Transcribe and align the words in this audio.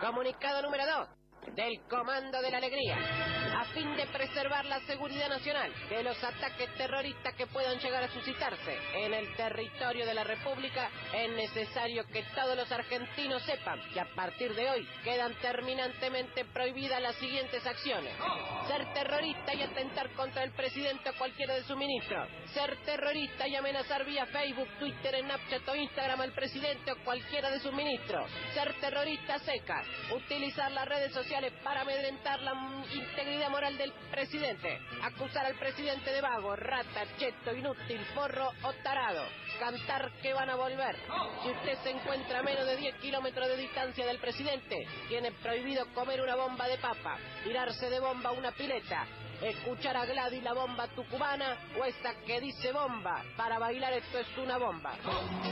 Comunicado 0.00 0.62
número 0.62 0.84
2 0.86 1.54
del 1.54 1.78
Comando 1.82 2.40
de 2.40 2.50
la 2.50 2.56
Alegría, 2.56 2.96
fin 3.70 3.96
de 3.96 4.06
preservar 4.06 4.64
la 4.64 4.80
seguridad 4.80 5.28
nacional 5.28 5.72
de 5.88 6.02
los 6.02 6.22
ataques 6.22 6.74
terroristas 6.76 7.34
que 7.34 7.46
puedan 7.46 7.78
llegar 7.78 8.04
a 8.04 8.08
suscitarse 8.08 8.78
en 8.94 9.14
el 9.14 9.34
territorio 9.36 10.06
de 10.06 10.14
la 10.14 10.24
República, 10.24 10.90
es 11.12 11.30
necesario 11.30 12.06
que 12.06 12.22
todos 12.34 12.56
los 12.56 12.70
argentinos 12.70 13.42
sepan 13.42 13.80
que 13.92 14.00
a 14.00 14.06
partir 14.14 14.54
de 14.54 14.70
hoy 14.70 14.88
quedan 15.04 15.34
terminantemente 15.40 16.44
prohibidas 16.46 17.00
las 17.00 17.16
siguientes 17.16 17.66
acciones. 17.66 18.14
Ser 18.68 18.92
terrorista 18.94 19.54
y 19.54 19.62
atentar 19.62 20.10
contra 20.12 20.44
el 20.44 20.52
presidente 20.52 21.10
o 21.10 21.14
cualquiera 21.14 21.54
de 21.54 21.64
sus 21.64 21.76
ministros. 21.76 22.28
Ser 22.52 22.76
terrorista 22.84 23.46
y 23.46 23.56
amenazar 23.56 24.04
vía 24.04 24.26
Facebook, 24.26 24.68
Twitter, 24.78 25.20
Snapchat 25.20 25.68
o 25.68 25.76
Instagram 25.76 26.20
al 26.20 26.32
presidente 26.32 26.92
o 26.92 26.96
cualquiera 27.04 27.50
de 27.50 27.60
sus 27.60 27.72
ministros. 27.72 28.30
Ser 28.54 28.74
terrorista 28.80 29.38
seca. 29.40 29.82
Utilizar 30.14 30.70
las 30.72 30.88
redes 30.88 31.12
sociales 31.12 31.52
para 31.62 31.82
amedrentar 31.82 32.40
la 32.40 32.52
integridad 32.92 33.50
del 33.68 33.92
presidente. 34.10 34.80
Acusar 35.02 35.44
al 35.44 35.54
presidente 35.56 36.10
de 36.10 36.22
vago, 36.22 36.56
rata, 36.56 37.04
cheto, 37.18 37.54
inútil, 37.54 38.00
forro 38.14 38.50
o 38.62 38.72
tarado. 38.82 39.22
Cantar 39.58 40.10
que 40.22 40.32
van 40.32 40.48
a 40.48 40.56
volver. 40.56 40.96
Si 41.42 41.50
usted 41.50 41.78
se 41.82 41.90
encuentra 41.90 42.38
a 42.38 42.42
menos 42.42 42.66
de 42.66 42.76
10 42.78 42.94
kilómetros 42.96 43.48
de 43.48 43.58
distancia 43.58 44.06
del 44.06 44.18
presidente, 44.18 44.86
tiene 45.08 45.32
prohibido 45.32 45.84
comer 45.92 46.22
una 46.22 46.36
bomba 46.36 46.66
de 46.68 46.78
papa, 46.78 47.18
tirarse 47.44 47.90
de 47.90 48.00
bomba 48.00 48.32
una 48.32 48.50
pileta, 48.52 49.06
escuchar 49.42 49.96
a 49.96 50.04
Gladys 50.04 50.42
la 50.42 50.52
bomba 50.52 50.86
tucumana 50.88 51.56
o 51.78 51.84
esta 51.84 52.14
que 52.26 52.40
dice 52.40 52.72
bomba. 52.72 53.22
Para 53.36 53.58
bailar 53.58 53.92
esto 53.92 54.18
es 54.18 54.38
una 54.38 54.58
bomba. 54.58 54.94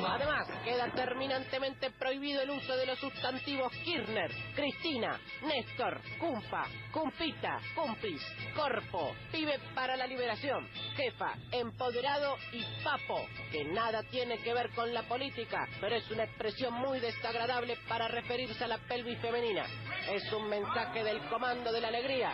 Además, 0.09 0.49
queda 0.65 0.91
terminantemente 0.93 1.91
prohibido 1.93 2.43
el 2.43 2.51
uso 2.51 2.77
de 2.77 2.87
los 2.87 2.99
sustantivos 2.99 3.73
Kirchner, 3.85 4.31
Cristina, 4.55 5.19
Néstor, 5.43 6.01
Cumpa, 6.19 6.67
Cumpita, 6.93 7.61
Cumpis, 7.75 8.23
Corpo, 8.55 9.15
Pibe 9.31 9.59
para 9.75 9.97
la 9.97 10.07
Liberación, 10.07 10.69
Jefa, 10.97 11.35
Empoderado 11.53 12.37
y 12.53 12.65
Papo, 12.83 13.27
que 13.51 13.65
nada 13.65 14.03
tiene 14.05 14.39
que 14.39 14.55
ver 14.55 14.71
con 14.71 14.93
la 14.93 15.03
política, 15.03 15.69
pero 15.81 15.97
es 15.97 16.11
una 16.11 16.25
expresión 16.25 16.75
muy 16.75 17.01
desagradable 17.01 17.77
para 17.89 18.09
referirse 18.09 18.65
a 18.65 18.69
la 18.69 18.79
pelvis 18.79 19.19
femenina. 19.21 19.65
Es 20.11 20.33
un 20.33 20.49
mensaje 20.49 21.05
del 21.05 21.21
Comando 21.29 21.73
de 21.73 21.81
la 21.81 21.89
Alegría, 21.89 22.33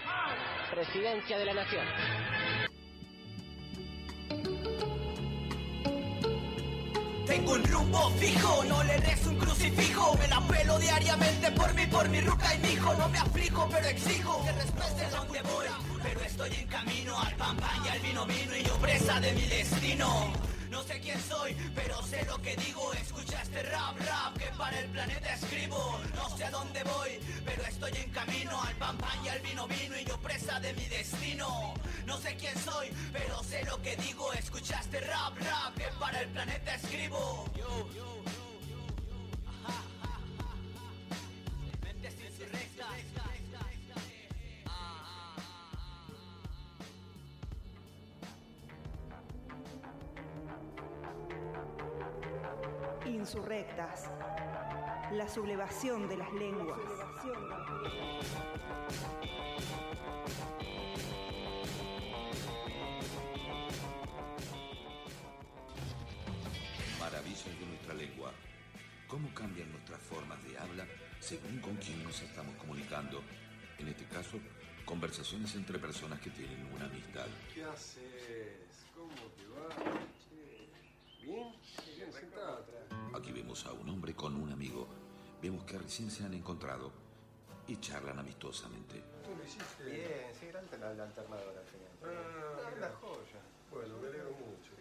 Presidencia 0.70 1.38
de 1.38 1.43
Tengo 7.26 7.52
un 7.52 7.64
rumbo 7.64 8.10
fijo, 8.18 8.64
no 8.64 8.82
le 8.84 8.96
rezo 8.96 9.28
un 9.28 9.36
crucifijo. 9.36 10.16
Me 10.18 10.28
la 10.28 10.40
pelo 10.40 10.78
diariamente 10.78 11.50
por 11.52 11.74
mí, 11.74 11.86
por 11.86 12.08
mi 12.08 12.22
ruca 12.22 12.54
y 12.54 12.58
mi 12.60 12.68
hijo. 12.72 12.94
No 12.94 13.08
me 13.10 13.18
aflijo, 13.18 13.68
pero 13.70 13.86
exijo 13.88 14.42
que 14.42 14.52
respeten 14.52 15.10
donde 15.10 15.42
voy 15.42 15.66
Pero 16.02 16.20
estoy 16.20 16.54
en 16.54 16.66
camino 16.68 17.20
al 17.20 17.34
pan 17.34 17.56
pan 17.58 17.82
y 17.84 17.88
al 17.88 18.00
vino 18.00 18.24
vino 18.24 18.56
Y 18.56 18.62
yo 18.62 18.74
presa 18.76 19.20
de 19.20 19.32
mi 19.32 19.42
destino 19.42 20.53
no 20.74 20.82
sé 20.82 20.98
quién 20.98 21.20
soy, 21.22 21.54
pero 21.72 22.02
sé 22.02 22.24
lo 22.26 22.36
que 22.42 22.56
digo. 22.56 22.92
Escucha 22.94 23.40
este 23.42 23.62
rap, 23.62 23.96
rap 24.00 24.36
que 24.36 24.46
para 24.58 24.76
el 24.80 24.88
planeta 24.90 25.34
escribo. 25.34 26.00
No 26.16 26.36
sé 26.36 26.44
a 26.44 26.50
dónde 26.50 26.82
voy, 26.82 27.10
pero 27.44 27.62
estoy 27.62 27.92
en 28.02 28.10
camino 28.10 28.60
al 28.60 28.74
pan 28.74 28.98
pan 28.98 29.24
y 29.24 29.28
al 29.28 29.38
vino 29.38 29.68
vino 29.68 29.96
y 29.96 30.04
yo 30.04 30.18
presa 30.18 30.58
de 30.58 30.72
mi 30.74 30.86
destino. 30.86 31.74
No 32.06 32.18
sé 32.18 32.34
quién 32.36 32.58
soy, 32.58 32.88
pero 33.12 33.40
sé 33.44 33.64
lo 33.64 33.80
que 33.82 33.94
digo. 33.96 34.32
Escucha 34.32 34.80
este 34.80 35.00
rap, 35.00 35.38
rap 35.38 35.74
que 35.76 35.86
para 36.00 36.20
el 36.20 36.28
planeta 36.30 36.74
escribo. 36.74 37.48
Yo, 37.56 37.88
yo, 37.94 38.23
Insurrectas. 53.24 54.10
La 55.12 55.26
sublevación 55.26 56.06
de 56.10 56.18
las 56.18 56.30
lenguas. 56.34 56.78
Maravillas 67.00 67.44
de 67.44 67.66
nuestra 67.66 67.94
lengua. 67.94 68.30
Cómo 69.08 69.32
cambian 69.32 69.72
nuestras 69.72 70.00
formas 70.02 70.44
de 70.44 70.58
habla 70.58 70.84
según 71.18 71.60
con 71.60 71.76
quién 71.76 72.04
nos 72.04 72.20
estamos 72.20 72.54
comunicando. 72.56 73.22
En 73.78 73.88
este 73.88 74.04
caso, 74.04 74.38
conversaciones 74.84 75.54
entre 75.54 75.78
personas 75.78 76.20
que 76.20 76.28
tienen 76.28 76.62
una 76.74 76.84
amistad. 76.84 77.26
¿Qué 77.54 77.64
haces? 77.64 78.84
¿Cómo 78.94 79.14
te 79.14 79.46
va? 79.46 79.74
Che, 80.28 80.68
¿Bien? 81.24 81.54
Bien, 81.96 82.12
sentada 82.12 82.58
atrás. 82.58 82.93
Aquí 83.24 83.32
vemos 83.32 83.64
a 83.64 83.72
un 83.72 83.88
hombre 83.88 84.14
con 84.14 84.36
un 84.36 84.52
amigo. 84.52 84.86
Vemos 85.40 85.64
que 85.64 85.78
recién 85.78 86.10
se 86.10 86.24
han 86.24 86.34
encontrado 86.34 86.92
y 87.66 87.78
charlan 87.78 88.18
amistosamente. 88.18 89.02
¿Tú 89.24 89.34
lo 89.34 89.42
hiciste? 89.42 89.82
Bien, 89.82 90.30
sí, 90.38 90.46
grande 90.48 90.76
la, 90.76 90.92
la 90.92 91.04
alternadora 91.04 91.58
al 91.58 91.64
final. 91.64 91.88
Ah, 92.02 92.70
una 92.76 92.90
joya. 93.00 93.40
Bueno, 93.70 93.96
me 93.96 94.08
alegro 94.08 94.30
mucho. 94.32 94.72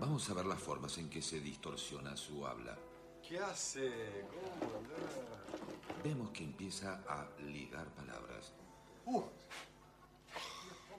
Vamos 0.00 0.30
a 0.30 0.32
ver 0.32 0.46
las 0.46 0.60
formas 0.60 0.96
en 0.96 1.10
que 1.10 1.20
se 1.20 1.40
distorsiona 1.40 2.16
su 2.16 2.46
habla. 2.46 2.74
¿Qué 3.28 3.38
hace? 3.38 4.24
¿Cómo 4.30 4.78
andás? 4.78 6.02
Vemos 6.02 6.30
que 6.30 6.44
empieza 6.44 7.02
a 7.06 7.28
ligar 7.42 7.86
palabras. 7.88 8.54
Uh. 9.04 9.24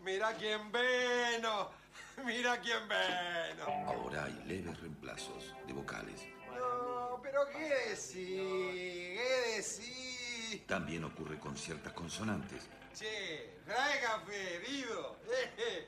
Mira 0.03 0.35
quién 0.38 0.72
veno. 0.72 1.72
Mira 2.24 2.62
quién 2.62 2.88
veno. 2.88 3.66
Ahora 3.88 4.25
hay 4.25 4.44
leves 4.45 4.79
reemplazos 4.79 5.51
de 5.66 5.74
vocales. 5.74 6.22
No, 6.57 7.19
pero 7.21 7.47
¿qué 7.49 7.69
decís? 7.89 8.13
¿Qué 8.13 9.53
decís? 9.57 10.67
También 10.67 11.03
ocurre 11.03 11.39
con 11.39 11.57
ciertas 11.57 11.93
consonantes. 11.93 12.63
Che, 12.97 13.59
trae 13.66 14.01
café, 14.01 14.59
Dido. 14.59 15.17
Eh, 15.57 15.88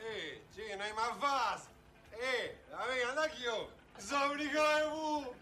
eh, 0.00 0.42
che, 0.54 0.76
no 0.76 0.84
hay 0.84 0.92
más 0.92 1.18
faz. 1.18 1.68
Eh, 2.12 2.56
a 2.72 2.86
ver, 2.86 3.06
anda 3.06 3.24
aquí 3.24 3.42
yo. 3.42 3.68
¡Sos 3.98 4.30
un 4.30 4.40
hijo 4.40 4.62
de 4.62 4.86
bu! 4.86 5.34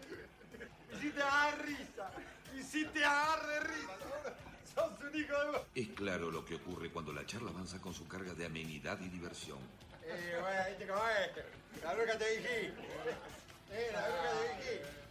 Y 0.93 0.99
si 0.99 1.09
te 1.11 1.21
agarra 1.21 1.57
risa. 1.63 2.11
Y 2.57 2.63
si 2.63 2.85
te 2.85 3.05
agarra 3.05 3.59
risa. 3.59 4.35
Sos 4.73 4.91
un 4.99 5.15
hijo 5.19 5.33
de. 5.73 5.81
Es 5.81 5.89
claro 5.89 6.31
lo 6.31 6.43
que 6.43 6.55
ocurre 6.55 6.89
cuando 6.91 7.13
la 7.13 7.25
charla 7.25 7.51
avanza 7.51 7.79
con 7.79 7.93
su 7.93 8.07
carga 8.07 8.33
de 8.33 8.45
amenidad 8.47 8.99
y 8.99 9.09
diversión. 9.09 9.59
Eh, 10.03 10.37
bueno, 10.41 10.61
¿viste 10.69 10.87
cómo 10.87 11.03
es? 11.07 11.83
La 11.83 11.93
bruja 11.93 12.17
te 12.17 12.37
dije. 12.37 12.73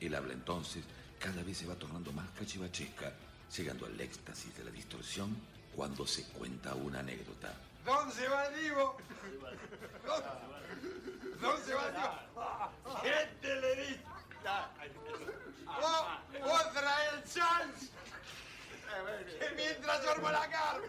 El 0.00 0.14
habla 0.14 0.32
entonces 0.32 0.84
cada 1.18 1.42
vez 1.42 1.58
se 1.58 1.66
va 1.66 1.74
tornando 1.74 2.12
más 2.12 2.28
cachivachesca, 2.38 3.12
llegando 3.56 3.86
al 3.86 4.00
éxtasis 4.00 4.56
de 4.56 4.64
la 4.64 4.70
distorsión 4.70 5.36
cuando 5.74 6.06
se 6.06 6.24
cuenta 6.24 6.74
una 6.74 7.00
anécdota. 7.00 7.54
¿Dónde 7.84 8.14
se 8.14 8.28
va 8.28 8.46
el 8.46 8.62
Divo? 8.62 8.96
¿Dónde, 10.06 10.28
¿Dónde 11.40 11.64
se 11.64 11.74
va 11.74 11.88
el 11.88 11.94
Divo? 11.94 13.00
Gente 13.02 13.60
le 13.60 13.76
dice. 13.76 14.00
¡Oh, 15.66 16.06
¡Otra 16.44 17.14
el 17.14 17.24
chance! 17.24 17.88
Que 19.38 19.54
mientras 19.56 20.02
yo 20.04 20.30
la 20.30 20.48
carne. 20.48 20.86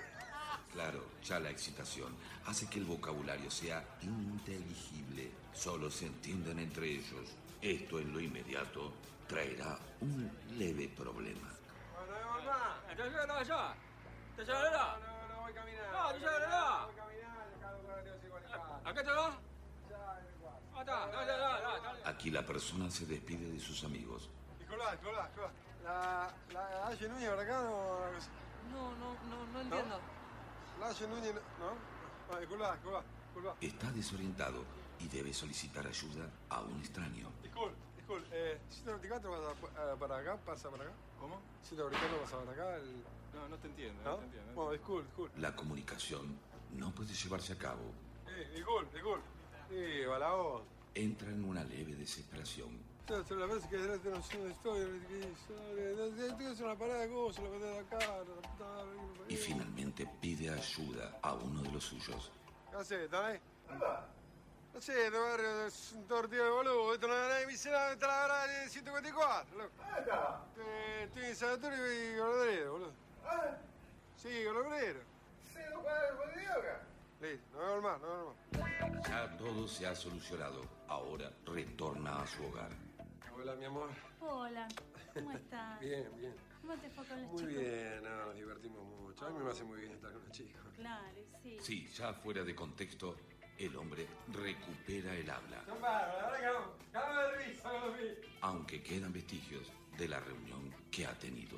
Claro, 0.71 1.03
ya 1.23 1.39
la 1.39 1.49
excitación 1.49 2.15
hace 2.45 2.69
que 2.69 2.79
el 2.79 2.85
vocabulario 2.85 3.49
sea 3.49 3.83
inteligible. 4.01 5.31
Solo 5.53 5.89
se 5.89 6.05
entienden 6.05 6.59
entre 6.59 6.91
ellos. 6.91 7.29
Esto 7.61 7.99
en 7.99 8.13
lo 8.13 8.19
inmediato 8.19 8.93
traerá 9.27 9.77
un 10.01 10.31
leve 10.57 10.87
problema. 10.89 11.49
No, 11.93 12.05
no 12.05 12.13
vemos 12.13 12.45
más. 12.45 12.77
Entonces 12.89 13.13
yo 13.13 13.27
no 13.27 13.43
yo. 13.43 13.73
¿Te 14.35 14.45
llevo 14.45 14.59
No, 14.59 14.71
la 14.71 14.97
no, 14.99 15.27
no 15.27 15.41
voy 15.41 15.53
caminando. 15.53 15.91
No, 15.91 16.13
yo 16.13 16.19
ya 16.19 16.47
no. 16.47 16.85
Voy 16.85 16.95
caminando, 16.95 17.55
acá 17.55 17.71
lo 17.71 17.77
que 17.77 18.19
tengo 18.19 18.37
que 18.37 18.45
ir 18.45 18.53
a 18.53 18.89
¿A 18.89 18.93
qué 18.93 19.03
te 19.03 19.11
vas? 19.11 19.33
Ya, 19.89 20.19
en 20.19 20.25
mi 20.27 20.39
cuarto. 20.39 20.91
Ah. 20.91 21.93
Aquí 22.05 22.31
la 22.31 22.45
persona 22.45 22.91
se 22.91 23.05
despide 23.05 23.51
de 23.51 23.59
sus 23.59 23.83
amigos. 23.83 24.29
Nicolás, 24.59 24.97
Nicolás, 25.01 25.29
Nicolás. 25.31 25.51
La, 25.83 26.33
la 26.53 27.07
Núñez 27.07 27.29
para 27.29 27.41
acá 27.41 27.61
no. 27.63 27.99
No, 28.71 28.95
no, 28.97 29.13
no, 29.29 29.47
no 29.47 29.61
entiendo. 29.61 29.99
La 30.79 30.87
Aye 30.89 31.07
Núñez. 31.07 31.33
No, 31.33 32.39
Nicolás, 32.39 32.77
Nicolás, 32.77 33.03
Nicolás. 33.33 33.55
Está 33.61 33.91
desorientado 33.91 34.63
y 34.99 35.07
debe 35.07 35.33
solicitar 35.33 35.85
ayuda 35.85 36.29
a 36.49 36.61
un 36.61 36.79
extraño. 36.79 37.29
Disculpe, 37.43 37.75
disculpe. 37.95 38.27
Eh, 38.31 38.59
194 38.69 39.31
pasa 39.31 39.51
eh, 39.51 39.95
para 39.99 40.17
acá, 40.17 40.37
pasa 40.45 40.69
para 40.69 40.83
acá. 40.83 40.93
¿Cómo? 41.19 41.39
194 41.63 42.21
pasa 42.21 42.37
para 42.39 42.51
acá. 42.51 42.75
El... 42.77 43.03
No, 43.33 43.49
no 43.49 43.57
te 43.57 43.67
entiendo, 43.67 44.03
no, 44.03 44.11
¿No? 44.11 44.17
te 44.17 44.25
entiendo. 44.25 44.53
Bueno, 44.53 44.71
disculpe, 44.71 45.07
disculpe. 45.07 45.39
La 45.39 45.55
comunicación 45.55 46.39
no 46.75 46.91
puede 46.93 47.13
llevarse 47.13 47.53
a 47.53 47.57
cabo. 47.57 47.91
Eh, 48.27 48.51
disculpe, 48.55 48.93
disculpe. 48.93 49.25
Sí, 49.69 50.05
va 50.05 50.19
la 50.19 50.31
voz. 50.31 50.63
Entra 50.95 51.29
en 51.29 51.43
una 51.43 51.63
leve 51.63 51.95
desesperación. 51.95 52.87
La 53.07 53.45
vez 53.45 53.65
que 53.67 53.77
delante 53.77 54.09
no 54.09 54.21
sé 54.21 54.49
historia. 54.49 54.85
Tienes 56.37 56.59
una 56.59 56.75
parada 56.75 57.01
de 57.03 57.09
cosas, 57.09 57.41
la 57.41 57.49
verdad 57.51 57.79
acá, 57.79 57.99
la 57.99 58.49
puta 58.49 58.65
madre, 58.65 58.89
Y 59.29 59.35
finalmente 59.37 60.05
pide 60.19 60.49
ayuda 60.49 61.17
a 61.21 61.33
uno 61.33 61.61
de 61.61 61.71
los 61.71 61.85
suyos. 61.85 62.31
¿Qué 62.69 62.75
haces? 62.75 62.99
¿Estás 63.03 63.23
ahí? 63.23 63.39
No 64.77 64.81
sé, 64.81 64.93
de 65.09 65.09
barrio, 65.09 65.65
es 65.65 65.91
un 65.93 66.05
tortillo 66.07 66.43
de 66.43 66.51
boludo. 66.51 66.93
Esto 66.93 67.07
no 67.07 67.13
es 67.15 67.19
nada 67.19 67.39
de 67.39 67.47
miserable, 67.47 67.93
está 67.93 68.05
la 68.07 68.21
verdad 68.21 68.47
de 68.63 68.69
154, 68.69 69.57
loco. 69.57 69.71
Eh, 70.59 71.03
Estoy 71.05 71.25
en 71.25 71.35
San 71.35 71.49
Antonio 71.49 71.91
y 71.91 72.15
Golondrero, 72.15 72.71
boludo. 72.73 72.91
Sí, 74.17 74.43
Golondrero. 74.43 74.99
Listo, 77.19 77.57
no 77.57 77.65
vemos 77.65 77.83
más, 77.83 78.01
no 78.01 78.07
vemos 78.07 78.35
más. 78.99 79.09
Ya 79.09 79.37
todo 79.39 79.67
se 79.67 79.87
ha 79.87 79.95
solucionado. 79.95 80.61
Ahora 80.87 81.31
retorna 81.47 82.21
a 82.21 82.27
su 82.27 82.45
hogar. 82.45 82.69
Hola, 83.35 83.55
mi 83.55 83.65
amor. 83.65 83.89
Hola, 84.21 84.67
¿cómo 85.15 85.31
estás? 85.37 85.79
Bien, 85.79 86.07
bien. 86.19 86.35
¿Cómo 86.61 86.75
te 86.75 86.89
fue 86.91 87.03
con 87.03 87.19
los 87.23 87.31
Muy 87.31 87.39
chicos? 87.47 87.55
bien, 87.63 88.03
no, 88.03 88.25
nos 88.27 88.35
divertimos 88.35 88.83
mucho. 88.85 89.25
A 89.25 89.29
mí 89.31 89.43
me 89.43 89.49
hace 89.49 89.63
muy 89.63 89.79
bien 89.79 89.93
estar 89.93 90.11
con 90.11 90.21
los 90.21 90.31
chicos. 90.31 90.61
Claro, 90.75 91.17
sí. 91.41 91.57
Sí, 91.63 91.87
ya 91.87 92.13
fuera 92.13 92.43
de 92.43 92.53
contexto, 92.53 93.15
el 93.57 93.75
hombre 93.75 94.07
recupera 94.31 95.15
el 95.15 95.29
habla, 95.29 95.63
aunque 98.41 98.81
quedan 98.83 99.11
vestigios 99.11 99.71
de 99.97 100.07
la 100.07 100.19
reunión 100.19 100.73
que 100.91 101.05
ha 101.05 101.13
tenido. 101.17 101.57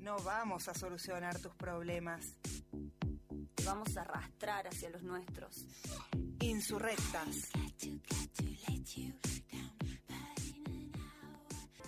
No 0.00 0.18
vamos 0.18 0.68
a 0.68 0.74
solucionar 0.74 1.38
tus 1.40 1.54
problemas. 1.54 2.38
Te 3.54 3.64
vamos 3.64 3.96
a 3.96 4.02
arrastrar 4.02 4.66
hacia 4.66 4.90
los 4.90 5.02
nuestros. 5.02 5.64
Insurrectas. 6.40 7.50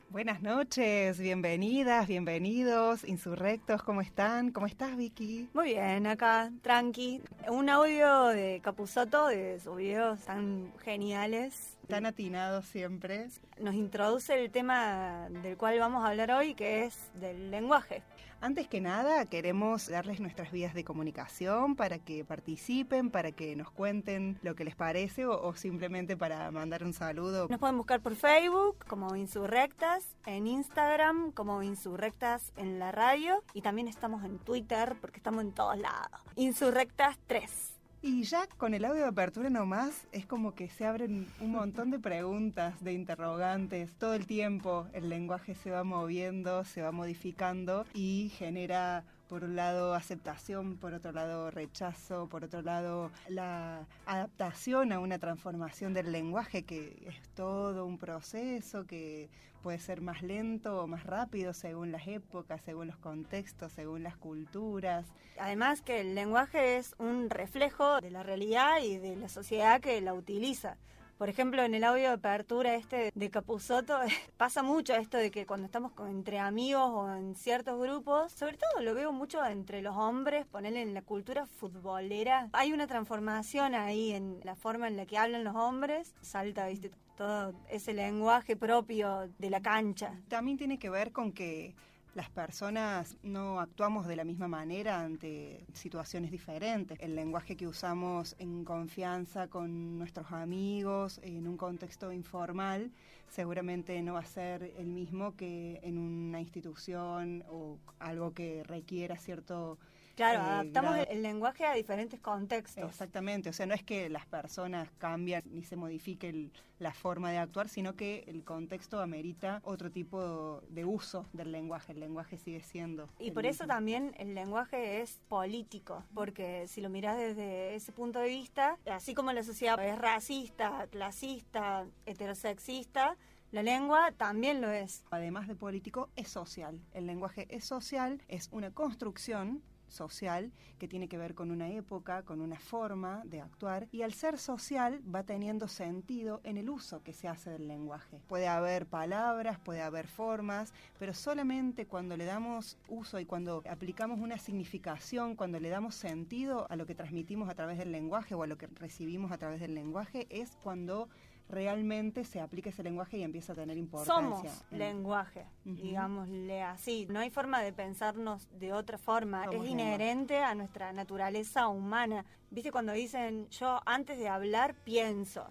Buenas 0.09 0.41
noches, 0.41 1.19
bienvenidas, 1.19 2.07
bienvenidos, 2.07 3.03
insurrectos, 3.05 3.83
¿cómo 3.83 4.01
están? 4.01 4.53
¿Cómo 4.53 4.67
estás, 4.67 4.97
Vicky? 4.97 5.49
Muy 5.53 5.71
bien, 5.75 6.07
acá, 6.07 6.53
tranqui. 6.63 7.21
Un 7.49 7.69
audio 7.69 8.29
de 8.29 8.61
Capuzoto, 8.63 9.27
de 9.27 9.59
sus 9.59 9.77
videos 9.77 10.21
tan 10.21 10.73
geniales. 10.85 11.76
Tan 11.89 12.07
atinados 12.07 12.67
siempre. 12.67 13.29
Nos 13.61 13.75
introduce 13.75 14.35
el 14.35 14.51
tema 14.51 15.29
del 15.31 15.57
cual 15.57 15.79
vamos 15.79 16.05
a 16.05 16.09
hablar 16.09 16.33
hoy, 16.33 16.55
que 16.55 16.85
es 16.85 17.11
del 17.15 17.51
lenguaje. 17.51 18.03
Antes 18.41 18.69
que 18.69 18.81
nada, 18.81 19.25
queremos 19.27 19.89
darles 19.89 20.21
nuestras 20.21 20.53
vías 20.53 20.75
de 20.75 20.85
comunicación 20.85 21.75
para 21.75 21.99
que 21.99 22.25
participen, 22.25 23.11
para 23.11 23.33
que 23.33 23.57
nos 23.57 23.71
cuenten 23.71 24.39
lo 24.43 24.55
que 24.55 24.65
les 24.65 24.75
parece 24.77 25.27
o, 25.27 25.41
o 25.41 25.55
simplemente 25.55 26.17
para 26.17 26.51
mandar 26.51 26.85
un 26.85 26.93
saludo. 26.93 27.47
Nos 27.49 27.59
pueden 27.59 27.79
buscar 27.79 28.01
por 28.01 28.15
Facebook 28.15 28.85
como 28.87 29.17
Insurrectas, 29.17 30.17
en 30.27 30.47
Instagram 30.47 31.33
como 31.33 31.63
Insurrectas 31.63 32.53
en 32.57 32.79
la 32.79 32.93
radio 32.93 33.43
y 33.55 33.63
también 33.63 33.89
estamos 33.89 34.23
en 34.25 34.39
Twitter 34.39 34.97
porque 35.01 35.17
estamos 35.17 35.43
en 35.43 35.53
todos 35.53 35.79
lados. 35.79 36.21
Insurrectas 36.35 37.19
3. 37.27 37.76
Y 38.07 38.23
ya 38.23 38.47
con 38.57 38.73
el 38.73 38.85
audio 38.85 39.03
de 39.03 39.09
apertura 39.09 39.51
nomás, 39.51 40.07
es 40.13 40.27
como 40.27 40.55
que 40.55 40.69
se 40.69 40.87
abren 40.87 41.27
un 41.41 41.51
montón 41.51 41.91
de 41.91 41.99
preguntas, 41.99 42.81
de 42.81 42.93
interrogantes. 42.93 43.91
Todo 43.99 44.15
el 44.15 44.29
tiempo 44.29 44.87
el 44.93 45.09
lenguaje 45.09 45.57
se 45.57 45.73
va 45.73 45.83
moviendo, 45.83 46.65
se 46.65 46.83
va 46.83 46.93
modificando 46.93 47.85
y 47.95 48.31
genera, 48.39 49.03
por 49.29 49.45
un 49.45 49.57
lado, 49.57 49.95
aceptación, 49.95 50.77
por 50.77 50.95
otro 50.95 51.13
lado, 51.13 51.51
rechazo, 51.51 52.29
por 52.29 52.45
otro 52.45 52.63
lado, 52.63 53.11
la 53.29 53.87
adaptación 54.07 54.93
a 54.93 55.01
una 55.01 55.19
transformación 55.19 55.95
del 55.95 56.13
lenguaje, 56.13 56.65
que 56.65 57.03
es 57.07 57.29
todo 57.35 57.87
un 57.87 57.99
proceso 57.99 58.87
que 58.87 59.29
puede 59.63 59.79
ser 59.81 60.01
más 60.01 60.23
lento 60.23 60.83
o 60.83 60.87
más 60.87 61.05
rápido 61.05 61.53
según 61.53 61.91
las 61.91 62.07
épocas, 62.07 62.61
según 62.65 62.87
los 62.87 62.97
contextos, 62.99 63.73
según 63.73 64.05
las 64.05 64.17
culturas. 64.17 65.07
Además 65.39 65.83
que 65.83 66.03
el 66.03 66.15
lenguaje 66.15 66.77
es 66.77 66.95
un 66.99 67.31
reflejo 67.31 68.01
de 68.01 68.13
la 68.13 68.23
realidad 68.23 68.81
y 68.83 68.99
de 68.99 69.17
la 69.17 69.29
sociedad 69.29 69.81
que 69.81 70.01
la 70.01 70.15
utiliza. 70.15 70.77
Por 71.19 71.31
ejemplo, 71.31 71.63
en 71.63 71.75
el 71.75 71.83
audio 71.83 72.09
de 72.09 72.15
apertura 72.15 72.75
este 72.75 73.11
de 73.15 73.31
Capuzoto 73.31 73.99
pasa 74.37 74.63
mucho 74.63 74.95
esto 74.95 75.17
de 75.17 75.31
que 75.31 75.47
cuando 75.47 75.65
estamos 75.65 75.93
entre 76.09 76.39
amigos 76.39 76.91
o 76.93 77.11
en 77.11 77.35
ciertos 77.35 77.81
grupos, 77.81 78.33
sobre 78.33 78.59
todo 78.59 78.83
lo 78.83 78.95
veo 78.95 79.13
mucho 79.13 79.43
entre 79.47 79.81
los 79.81 79.97
hombres, 79.97 80.45
ponerle 80.45 80.83
en 80.83 80.93
la 80.93 81.01
cultura 81.01 81.47
futbolera, 81.47 82.51
hay 82.53 82.75
una 82.75 82.87
transformación 82.87 83.75
ahí 83.75 84.13
en 84.13 84.41
la 84.45 84.57
forma 84.57 84.89
en 84.89 84.99
la 84.99 85.07
que 85.07 85.17
hablan 85.17 85.43
los 85.43 85.57
hombres, 85.57 86.13
salta, 86.21 86.67
viste, 86.67 86.91
todo 87.17 87.55
ese 87.71 87.95
lenguaje 87.95 88.55
propio 88.55 89.31
de 89.39 89.49
la 89.49 89.63
cancha. 89.63 90.21
También 90.29 90.59
tiene 90.59 90.79
que 90.79 90.91
ver 90.91 91.13
con 91.13 91.33
que 91.33 91.75
las 92.17 92.31
personas 92.31 93.19
no 93.23 93.61
actuamos 93.61 94.07
de 94.07 94.17
la 94.17 94.25
misma 94.25 94.49
manera 94.49 95.03
ante 95.03 95.67
situaciones 95.75 96.31
diferentes. 96.31 96.99
El 96.99 97.15
lenguaje 97.15 97.59
que 97.59 97.67
usamos 97.67 98.35
en 98.39 98.65
confianza 98.65 99.49
con 99.49 99.99
nuestros 99.99 100.33
amigos, 100.33 101.21
en 101.23 101.47
un 101.47 101.59
contexto 101.59 102.11
informal, 102.13 102.91
seguramente 103.29 104.01
no 104.01 104.15
va 104.15 104.21
a 104.21 104.25
ser 104.25 104.73
el 104.79 104.87
mismo 104.87 105.37
que 105.37 105.79
en 105.83 105.99
una 105.99 106.41
institución 106.41 107.45
o 107.51 107.79
algo 107.99 108.33
que 108.33 108.65
requiera 108.65 109.19
cierto... 109.19 109.79
Claro, 110.17 110.39
eh, 110.41 110.43
adaptamos 110.43 110.95
grado- 110.95 111.11
el, 111.11 111.23
lenguaje 111.23 111.65
a 111.67 111.75
diferentes 111.75 112.19
contextos. 112.21 112.83
Exactamente, 112.89 113.51
o 113.51 113.53
sea, 113.53 113.67
no 113.67 113.75
es 113.75 113.83
que 113.83 114.09
las 114.09 114.27
personas 114.27 114.89
cambian 114.99 115.43
ni 115.47 115.63
se 115.63 115.77
modifique 115.77 116.29
el- 116.31 116.51
la 116.79 116.93
forma 116.93 117.31
de 117.31 117.39
actuar, 117.39 117.69
sino 117.69 117.95
que 117.97 118.25
el 118.27 118.43
contexto 118.43 119.01
amerita 119.01 119.61
otro 119.65 119.91
tipo 119.91 120.63
de 120.69 120.85
uso 120.85 121.27
del 121.33 121.53
lenguaje. 121.53 121.93
El 121.93 122.01
lenguaje 122.01 122.37
sigue 122.39 122.61
siendo. 122.63 123.09
Y 123.19 123.31
por 123.31 123.47
eso 123.47 123.67
también 123.67 124.15
el 124.19 124.35
lenguaje 124.35 125.01
es 125.03 125.21
político, 125.29 126.03
porque 126.15 126.67
si 126.67 126.81
lo 126.81 126.89
miras 126.91 127.17
desde 127.19 127.75
ese 127.75 127.93
punto 127.93 128.19
de 128.19 128.29
vista, 128.29 128.79
así 128.91 129.15
como 129.15 129.33
la 129.33 129.43
sociedad 129.43 129.79
es 129.87 129.99
racista, 129.99 130.87
clasista, 130.91 131.87
heterosexista, 132.07 133.17
la 133.53 133.63
lengua 133.63 134.13
también 134.17 134.61
lo 134.61 134.71
es. 134.71 135.05
Además 135.11 135.47
de 135.49 135.55
político, 135.55 136.09
es 136.17 136.29
social. 136.29 136.81
El 136.93 137.07
lenguaje 137.07 137.47
es 137.49 137.65
social, 137.65 138.21
es 138.29 138.49
una 138.53 138.71
construcción 138.71 139.63
social 139.89 140.53
que 140.79 140.89
tiene 140.89 141.09
que 141.09 141.19
ver 141.19 141.35
con 141.35 141.51
una 141.51 141.71
época, 141.71 142.23
con 142.23 142.41
una 142.41 142.59
forma 142.59 143.23
de 143.25 143.41
actuar 143.41 143.89
y 143.93 144.03
al 144.03 144.13
ser 144.13 144.39
social 144.39 145.01
va 145.13 145.23
teniendo 145.23 145.69
sentido 145.69 146.41
en 146.45 146.57
el 146.57 146.69
uso 146.69 147.03
que 147.03 147.13
se 147.13 147.29
hace 147.29 147.51
del 147.51 147.69
lenguaje. 147.69 148.21
Puede 148.29 148.49
haber 148.49 148.87
palabras, 148.87 149.59
puede 149.59 149.83
haber 149.83 150.07
formas, 150.07 150.73
pero 150.99 151.15
solamente 151.15 151.87
cuando 151.87 152.17
le 152.17 152.25
damos 152.25 152.79
uso 152.89 153.19
y 153.21 153.27
cuando 153.27 153.63
aplicamos 153.69 154.21
una 154.21 154.39
significación, 154.39 155.37
cuando 155.37 155.61
le 155.61 155.69
damos 155.69 155.95
sentido 155.95 156.67
a 156.71 156.77
lo 156.77 156.87
que 156.87 156.95
transmitimos 156.95 157.49
a 157.49 157.55
través 157.55 157.79
del 157.79 157.93
lenguaje 157.93 158.35
o 158.35 158.43
a 158.43 158.47
lo 158.47 158.59
que 158.59 158.67
recibimos 158.67 159.33
a 159.33 159.39
través 159.39 159.61
del 159.61 159.75
lenguaje 159.75 160.27
es 160.31 160.57
cuando 160.63 161.09
realmente 161.49 162.25
se 162.25 162.41
aplica 162.41 162.71
ese 162.71 162.83
lenguaje 162.83 163.19
y 163.19 163.23
empieza 163.23 163.53
a 163.53 163.57
tener 163.57 163.77
importancia. 163.77 164.15
Somos 164.51 164.65
en- 164.73 164.79
lenguaje, 164.79 165.47
digámosle 165.65 166.63
así. 166.63 167.07
No 167.11 167.21
hay 167.21 167.31
forma 167.31 167.61
de 167.63 167.73
pensarnos 167.73 168.49
de 168.59 168.73
otra 168.73 168.99
forma. 168.99 169.45
Somos 169.45 169.65
es 169.67 169.71
inherente 169.71 170.39
a 170.39 170.55
nuestra 170.55 170.93
naturaleza 170.93 171.69
humana. 171.69 172.25
¿Viste 172.51 172.73
cuando 172.73 172.93
dicen 172.93 173.49
yo 173.51 173.81
antes 173.87 174.19
de 174.19 174.29
hablar 174.29 174.75
pienso? 174.75 175.47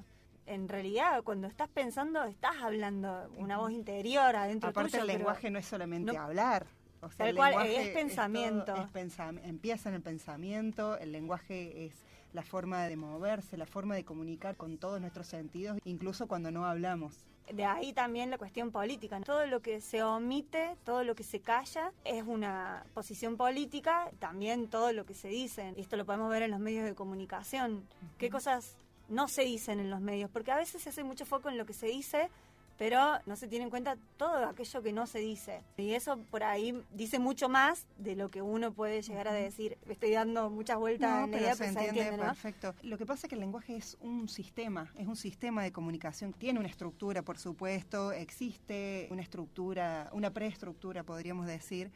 En 0.45 0.67
realidad, 0.69 1.23
cuando 1.23 1.47
estás 1.47 1.69
pensando, 1.69 2.23
estás 2.25 2.55
hablando 2.61 3.29
una 3.37 3.57
voz 3.57 3.71
interior 3.71 4.35
adentro 4.35 4.69
Aparte 4.69 4.91
tuyo, 4.91 5.01
el 5.03 5.07
lenguaje 5.07 5.49
no 5.49 5.57
es 5.59 5.65
solamente 5.65 6.13
no- 6.13 6.21
hablar. 6.21 6.67
O 7.01 7.09
sea, 7.09 7.27
el 7.29 7.35
cual, 7.35 7.51
lenguaje 7.51 7.81
es 7.89 7.89
pensamiento. 7.95 8.65
todo- 8.65 8.83
es 8.83 8.91
pensam- 8.93 9.39
empieza 9.43 9.89
en 9.89 9.95
el 9.95 10.01
pensamiento, 10.01 10.97
el 10.97 11.11
lenguaje 11.11 11.85
es 11.85 11.93
la 12.35 12.43
forma 12.43 12.85
de 12.85 12.95
moverse, 12.97 13.57
la 13.57 13.65
forma 13.65 13.95
de 13.95 14.03
comunicar 14.03 14.55
con 14.55 14.77
todos 14.77 15.01
nuestros 15.01 15.25
sentidos, 15.25 15.79
incluso 15.85 16.27
cuando 16.27 16.51
no 16.51 16.65
hablamos. 16.65 17.25
De 17.51 17.63
ahí 17.63 17.93
también 17.93 18.31
la 18.31 18.37
cuestión 18.37 18.71
política. 18.71 19.19
Todo 19.21 19.45
lo 19.45 19.61
que 19.61 19.79
se 19.79 20.03
omite, 20.03 20.75
todo 20.83 21.03
lo 21.03 21.15
que 21.15 21.23
se 21.23 21.41
calla, 21.41 21.91
es 22.03 22.23
una 22.25 22.85
posición 22.93 23.37
política. 23.37 24.09
También 24.17 24.67
todo 24.67 24.91
lo 24.93 25.05
que 25.05 25.13
se 25.13 25.27
dice. 25.27 25.73
Y 25.77 25.81
esto 25.81 25.95
lo 25.95 26.05
podemos 26.05 26.29
ver 26.31 26.41
en 26.41 26.51
los 26.51 26.59
medios 26.59 26.85
de 26.85 26.95
comunicación. 26.95 27.87
¿Qué 28.17 28.31
cosas 28.31 28.75
no 29.09 29.27
se 29.27 29.43
dicen 29.43 29.79
en 29.79 29.91
los 29.91 30.01
medios? 30.01 30.31
Porque 30.31 30.51
a 30.51 30.57
veces 30.57 30.81
se 30.81 30.89
hace 30.89 31.03
mucho 31.03 31.25
foco 31.25 31.49
en 31.49 31.59
lo 31.59 31.67
que 31.67 31.73
se 31.73 31.85
dice, 31.85 32.31
pero 32.77 33.19
no 33.25 33.35
se 33.35 33.47
tiene 33.47 33.63
en 33.63 33.69
cuenta 33.69 33.97
todo 34.17 34.45
aquello 34.45 34.81
que 34.81 34.91
no 34.91 35.07
se 35.07 35.19
dice. 35.19 35.61
Y 35.77 35.91
eso 35.91 36.17
por 36.29 36.43
ahí 36.43 36.83
dice 36.93 37.19
mucho 37.19 37.47
más 37.49 37.85
de 37.97 38.15
lo 38.15 38.29
que 38.29 38.41
uno 38.41 38.73
puede 38.73 39.01
llegar 39.01 39.27
a 39.27 39.33
decir. 39.33 39.77
Estoy 39.87 40.11
dando 40.11 40.49
muchas 40.49 40.77
vueltas 40.77 41.09
No, 41.09 41.15
en 41.25 41.31
la 41.31 41.37
pero 41.37 41.43
idea, 41.43 41.55
se 41.55 41.63
se 41.63 41.69
entiende 41.69 41.89
entiende, 42.01 42.17
¿no? 42.17 42.23
perfecto. 42.25 42.75
Lo 42.83 42.97
que 42.97 43.05
pasa 43.05 43.27
es 43.27 43.29
que 43.29 43.35
el 43.35 43.41
lenguaje 43.41 43.75
es 43.75 43.97
un 44.01 44.27
sistema, 44.27 44.91
es 44.97 45.07
un 45.07 45.15
sistema 45.15 45.63
de 45.63 45.71
comunicación. 45.71 46.33
Tiene 46.33 46.59
una 46.59 46.69
estructura, 46.69 47.21
por 47.21 47.37
supuesto, 47.37 48.11
existe 48.11 49.07
una 49.11 49.21
estructura, 49.21 50.09
una 50.11 50.31
preestructura, 50.31 51.03
podríamos 51.03 51.47
decir, 51.47 51.91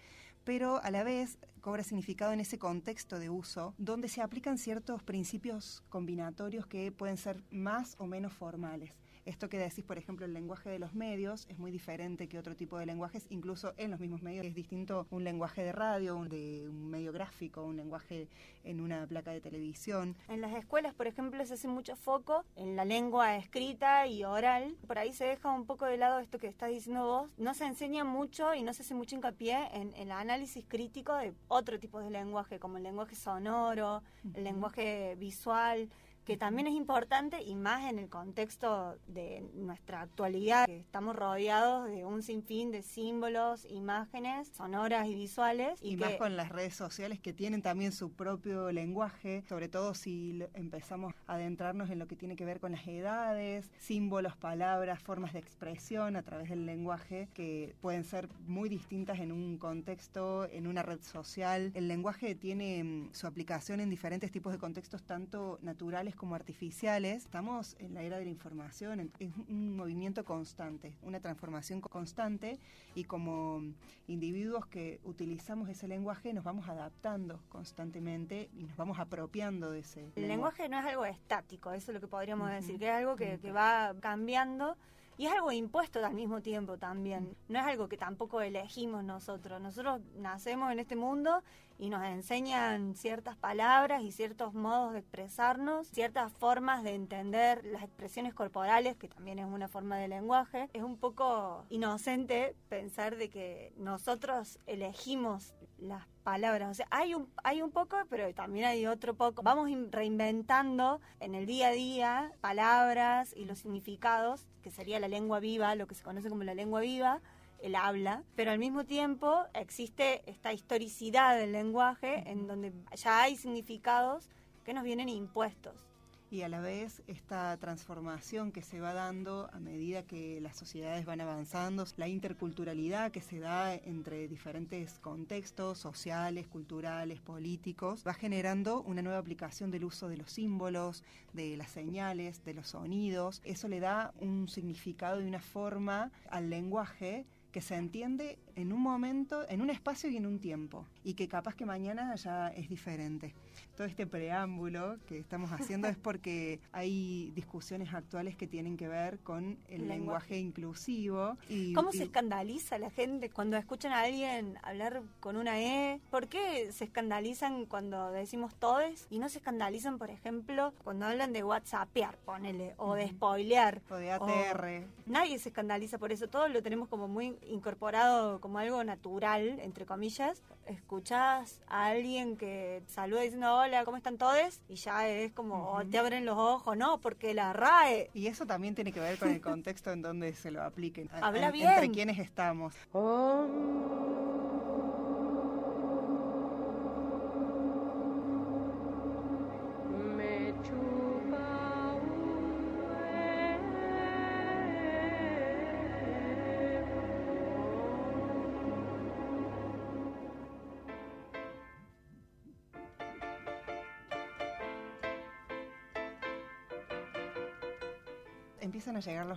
pero 0.46 0.82
a 0.82 0.92
la 0.92 1.04
vez 1.04 1.38
cobra 1.62 1.84
significado 1.84 2.32
en 2.32 2.40
ese 2.40 2.58
contexto 2.58 3.20
de 3.20 3.30
uso 3.30 3.74
donde 3.78 4.08
se 4.08 4.22
aplican 4.22 4.58
ciertos 4.58 5.04
principios 5.04 5.84
combinatorios 5.90 6.66
que 6.66 6.92
pueden 6.92 7.18
ser 7.18 7.44
más 7.52 7.96
o 8.00 8.08
menos 8.08 8.34
formales. 8.34 8.96
Esto 9.30 9.48
que 9.48 9.60
decís, 9.60 9.86
por 9.86 10.00
ejemplo, 10.00 10.26
el 10.26 10.34
lenguaje 10.34 10.72
de 10.72 10.80
los 10.80 10.96
medios 10.96 11.46
es 11.50 11.60
muy 11.60 11.70
diferente 11.70 12.28
que 12.28 12.40
otro 12.40 12.56
tipo 12.56 12.80
de 12.80 12.88
lenguajes, 12.88 13.28
incluso 13.30 13.76
en 13.78 13.92
los 13.92 14.00
mismos 14.00 14.24
medios 14.24 14.44
es 14.44 14.56
distinto 14.56 15.06
un 15.12 15.24
lenguaje 15.24 15.62
de 15.64 15.72
radio, 15.72 16.18
un 16.18 16.30
de 16.30 16.66
un 16.68 16.90
medio 16.90 17.14
gráfico, 17.14 17.62
un 17.62 17.78
lenguaje 17.78 18.28
en 18.64 18.82
una 18.82 19.06
placa 19.06 19.30
de 19.30 19.40
televisión. 19.40 20.16
En 20.30 20.42
las 20.42 20.56
escuelas, 20.56 20.96
por 20.96 21.06
ejemplo, 21.06 21.46
se 21.46 21.54
hace 21.54 21.68
mucho 21.68 21.96
foco 21.96 22.44
en 22.56 22.76
la 22.76 22.86
lengua 22.86 23.38
escrita 23.38 24.08
y 24.08 24.24
oral. 24.24 24.76
Por 24.88 24.98
ahí 24.98 25.14
se 25.14 25.26
deja 25.26 25.54
un 25.54 25.68
poco 25.68 25.86
de 25.86 25.98
lado 25.98 26.18
esto 26.18 26.40
que 26.40 26.48
estás 26.48 26.72
diciendo 26.72 27.06
vos. 27.06 27.30
No 27.38 27.54
se 27.54 27.68
enseña 27.68 28.04
mucho 28.04 28.56
y 28.56 28.64
no 28.64 28.74
se 28.74 28.82
hace 28.82 28.96
mucho 28.96 29.16
hincapié 29.16 29.60
en, 29.74 29.94
en 29.94 30.08
el 30.08 30.12
análisis 30.12 30.66
crítico 30.68 31.14
de 31.14 31.36
otro 31.50 31.78
tipo 31.78 32.00
de 32.00 32.10
lenguaje, 32.10 32.58
como 32.58 32.78
el 32.78 32.84
lenguaje 32.84 33.16
sonoro, 33.16 34.02
el 34.34 34.44
lenguaje 34.44 35.16
visual 35.20 35.88
que 36.30 36.38
también 36.38 36.68
es 36.68 36.76
importante 36.76 37.42
y 37.42 37.56
más 37.56 37.90
en 37.90 37.98
el 37.98 38.08
contexto 38.08 39.00
de 39.08 39.44
nuestra 39.56 40.02
actualidad, 40.02 40.68
que 40.68 40.78
estamos 40.78 41.16
rodeados 41.16 41.90
de 41.90 42.06
un 42.06 42.22
sinfín 42.22 42.70
de 42.70 42.84
símbolos, 42.84 43.66
imágenes 43.66 44.50
sonoras 44.50 45.08
y 45.08 45.16
visuales. 45.16 45.80
Y, 45.82 45.94
Y, 45.94 45.98
más 45.98 46.14
con 46.18 46.38
las 46.38 46.50
redes 46.50 46.76
sociales 46.76 47.20
que 47.20 47.34
tienen 47.34 47.64
también 47.64 47.92
su 47.92 48.12
propio 48.12 48.72
lenguaje, 48.72 49.44
sobre 49.50 49.70
todo 49.70 49.96
si 49.96 50.44
empezamos 50.54 51.16
a 51.26 51.34
adentrarnos 51.34 51.90
en 51.90 51.98
lo 51.98 52.06
que 52.06 52.16
tiene 52.16 52.36
que 52.36 52.46
ver 52.46 52.60
con 52.60 52.74
las 52.74 52.88
edades, 52.88 53.72
símbolos, 53.80 54.38
palabras, 54.38 55.02
formas 55.02 55.34
de 55.34 55.40
expresión 55.40 56.16
a 56.16 56.22
través 56.22 56.52
del 56.52 56.68
lenguaje 56.68 57.28
que 57.34 57.76
pueden 57.82 58.04
ser 58.04 58.30
muy 58.46 58.70
distintas 58.70 59.18
en 59.18 59.32
un 59.32 59.58
contexto, 59.58 60.48
en 60.52 60.68
una 60.68 60.84
red 60.84 61.02
social. 61.02 61.72
El 61.74 61.88
lenguaje 61.88 62.36
tiene 62.36 62.84
mm, 62.84 63.14
su 63.14 63.26
aplicación 63.26 63.80
en 63.80 63.90
diferentes 63.90 64.32
tipos 64.32 64.54
de 64.54 64.60
contextos, 64.60 65.02
tanto 65.02 65.58
naturales 65.64 66.19
como 66.20 66.36
artificiales. 66.36 67.24
Estamos 67.24 67.76
en 67.80 67.96
la 67.96 68.04
era 68.04 68.20
de 68.20 68.26
la 68.26 68.30
información, 68.30 69.12
es 69.20 69.32
un 69.48 69.76
movimiento 69.76 70.24
constante, 70.24 70.94
una 71.02 71.20
transformación 71.20 71.82
constante 71.82 72.60
y 72.94 73.06
como 73.06 73.64
individuos 74.08 74.68
que 74.68 75.00
utilizamos 75.04 75.70
ese 75.70 75.88
lenguaje 75.88 76.34
nos 76.34 76.44
vamos 76.44 76.68
adaptando 76.68 77.40
constantemente 77.50 78.50
y 78.54 78.66
nos 78.66 78.76
vamos 78.76 79.00
apropiando 79.00 79.72
de 79.72 79.80
ese 79.80 80.12
el 80.16 80.28
lenguaje 80.28 80.68
no 80.68 80.80
es 80.80 80.86
algo 80.86 81.06
estático, 81.06 81.72
eso 81.72 81.92
es 81.92 81.96
lo 81.96 82.02
que 82.02 82.08
podríamos 82.08 82.50
decir, 82.52 82.78
que 82.78 82.90
es 82.90 82.94
algo 82.94 83.16
que, 83.16 83.40
que 83.40 83.52
va 83.52 83.96
cambiando. 84.02 84.76
Y 85.18 85.26
es 85.26 85.34
algo 85.34 85.52
impuesto 85.52 86.04
al 86.06 86.14
mismo 86.14 86.42
tiempo 86.42 86.78
también. 86.78 87.36
No 87.50 87.60
es 87.60 87.66
algo 87.66 87.90
que 87.90 87.98
tampoco 87.98 88.40
elegimos 88.40 89.04
nosotros. 89.04 89.60
Nosotros 89.60 90.00
nacemos 90.16 90.72
en 90.72 90.80
este 90.80 90.96
mundo 90.96 91.44
y 91.80 91.90
nos 91.90 92.04
enseñan 92.04 92.94
ciertas 92.96 93.38
palabras 93.38 94.04
y 94.04 94.12
ciertos 94.12 94.54
modos 94.54 94.92
de 94.94 95.00
expresarnos, 95.00 95.88
ciertas 95.88 96.32
formas 96.34 96.84
de 96.84 96.94
entender 96.94 97.64
las 97.64 97.84
expresiones 97.84 98.34
corporales, 98.34 98.98
que 98.98 99.08
también 99.08 99.40
es 99.40 99.46
una 99.46 99.70
forma 99.70 99.98
de 99.98 100.10
lenguaje. 100.10 100.70
Es 100.74 100.84
un 100.84 100.98
poco 100.98 101.66
inocente 101.70 102.54
pensar 102.68 103.16
de 103.16 103.30
que 103.30 103.74
nosotros 103.78 104.60
elegimos 104.68 105.54
las 105.78 106.06
palabras. 106.24 106.70
O 106.70 106.74
sea, 106.74 106.88
hay 106.92 107.16
un, 107.16 107.30
hay 107.44 107.62
un 107.62 107.72
poco, 107.72 107.96
pero 108.10 108.32
también 108.34 108.66
hay 108.66 108.86
otro 108.86 109.14
poco. 109.14 109.42
Vamos 109.42 109.70
in- 109.70 109.90
reinventando 109.92 111.00
en 111.22 111.34
el 111.34 111.46
día 111.46 111.70
a 111.70 111.72
día 111.72 112.32
palabras 112.42 113.34
y 113.36 113.46
los 113.46 113.60
significados, 113.60 114.46
que 114.62 114.70
sería 114.70 115.00
la 115.00 115.08
lengua 115.08 115.40
viva, 115.40 115.74
lo 115.76 115.88
que 115.88 115.96
se 115.96 116.04
conoce 116.04 116.30
como 116.30 116.44
la 116.44 116.54
lengua 116.54 116.82
viva, 116.82 117.22
el 117.62 117.76
habla, 117.76 118.24
pero 118.36 118.52
al 118.52 118.60
mismo 118.60 118.86
tiempo 118.86 119.46
existe 119.54 120.22
esta 120.30 120.54
historicidad 120.54 121.38
del 121.38 121.52
lenguaje 121.52 122.24
en 122.30 122.48
donde 122.48 122.74
ya 122.96 123.22
hay 123.22 123.36
significados 123.36 124.30
que 124.64 124.74
nos 124.74 124.84
vienen 124.84 125.10
impuestos. 125.10 125.86
y 126.32 126.44
a 126.44 126.50
la 126.50 126.62
vez 126.62 127.02
esta 127.08 127.58
transformación 127.58 128.52
que 128.52 128.62
se 128.62 128.80
va 128.80 128.94
dando 128.94 129.50
a 129.52 129.60
medida 129.60 130.04
que 130.04 130.40
las 130.42 130.56
sociedades 130.56 131.06
van 131.06 131.22
avanzando, 131.22 131.86
la 131.98 132.08
interculturalidad 132.08 133.12
que 133.12 133.22
se 133.22 133.40
da 133.40 133.74
entre 133.74 134.28
diferentes 134.28 135.00
contextos 135.00 135.80
sociales, 135.80 136.48
culturales, 136.48 137.20
políticos, 137.20 138.04
va 138.08 138.14
generando 138.14 138.82
una 138.82 139.02
nueva 139.02 139.18
aplicación 139.18 139.72
del 139.72 139.86
uso 139.86 140.08
de 140.08 140.18
los 140.18 140.32
símbolos, 140.32 141.04
de 141.34 141.58
las 141.58 141.72
señales, 141.72 142.46
de 142.46 142.54
los 142.54 142.68
sonidos. 142.68 143.42
Eso 143.44 143.68
le 143.68 143.80
da 143.80 144.14
un 144.20 144.48
significado 144.48 145.22
y 145.22 145.26
una 145.26 145.42
forma 145.42 146.12
al 146.30 146.50
lenguaje 146.52 147.26
que 147.52 147.62
se 147.62 147.76
entiende 147.76 148.38
en 148.56 148.72
un 148.74 148.82
momento, 148.82 149.48
en 149.50 149.62
un 149.62 149.70
espacio 149.70 150.10
y 150.10 150.18
en 150.18 150.26
un 150.26 150.40
tiempo, 150.40 150.86
y 151.04 151.14
que 151.14 151.28
capaz 151.28 151.56
que 151.56 151.66
mañana 151.66 152.14
ya 152.16 152.50
es 152.50 152.70
diferente. 152.70 153.34
Todo 153.76 153.88
este 153.88 154.06
preámbulo 154.06 154.98
que 155.08 155.18
estamos 155.18 155.52
haciendo 155.52 155.88
es 155.88 155.98
porque 156.02 156.60
hay 156.74 157.32
discusiones 157.36 157.94
actuales 157.94 158.36
que 158.36 158.48
tienen 158.48 158.76
que 158.78 158.88
ver 158.88 159.20
con 159.20 159.58
el 159.70 159.88
Lenguaje. 159.88 159.98
lenguaje 160.00 160.38
inclusivo. 160.38 161.38
Y, 161.48 161.74
¿Cómo 161.74 161.90
y- 161.94 161.98
se 161.98 162.04
escandaliza 162.04 162.78
la 162.78 162.90
gente 162.90 163.30
cuando 163.30 163.56
escuchan 163.58 163.92
a 163.94 164.02
alguien 164.02 164.58
hablar 164.64 165.02
con 165.20 165.38
una 165.38 165.62
E? 165.62 166.00
¿Por 166.12 166.28
qué 166.28 166.72
se 166.74 166.84
escandalizan 166.84 167.66
cuando 167.66 168.12
decimos 168.12 168.54
todes 168.56 169.08
y 169.10 169.20
no 169.20 169.30
se 169.30 169.38
escandalizan, 169.40 169.98
por 169.98 170.10
ejemplo, 170.10 170.74
cuando 170.84 171.06
hablan 171.06 171.32
de 171.34 171.44
WhatsAppear, 171.44 172.18
ponele, 172.26 172.74
o 172.78 172.96
de 172.96 173.08
spoilear? 173.08 173.82
o 173.90 173.96
de 173.96 174.12
ATR. 174.12 174.86
Nadie 175.06 175.40
se 175.40 175.50
escandaliza 175.50 175.98
por 175.98 176.12
eso, 176.12 176.28
todos 176.28 176.52
lo 176.52 176.62
tenemos 176.62 176.88
como 176.90 177.08
muy 177.08 177.36
incorporado 177.48 178.40
como 178.42 178.60
algo 178.60 178.84
natural, 178.84 179.60
entre 179.62 179.86
comillas. 179.86 180.42
Escuchás 180.70 181.62
a 181.68 181.88
alguien 181.88 182.38
que 182.38 182.84
saluda 182.86 183.22
diciendo 183.22 183.56
hola, 183.56 183.84
¿cómo 183.86 183.98
están 183.98 184.18
todos? 184.20 184.62
Y 184.70 184.76
ya 184.76 185.08
es 185.10 185.32
como, 185.34 185.72
oh, 185.72 185.84
te 185.84 185.98
abren 185.98 186.26
los 186.26 186.38
ojos, 186.38 186.78
no, 186.78 187.00
porque 187.02 187.34
la 187.34 187.54
RAE 187.54 188.12
Y 188.14 188.28
eso 188.28 188.46
también 188.46 188.76
tiene 188.76 188.92
que 188.92 189.00
ver 189.00 189.18
con 189.18 189.30
el 189.30 189.42
contexto 189.42 189.92
en 189.92 190.04
donde 190.04 190.34
se 190.34 190.52
lo 190.52 190.62
apliquen. 190.62 191.10
Habla 191.22 191.48
a- 191.48 191.52
bien. 191.52 191.70
Entre 191.70 191.90
quienes 191.90 192.20
estamos. 192.20 192.76
Me 192.94 193.00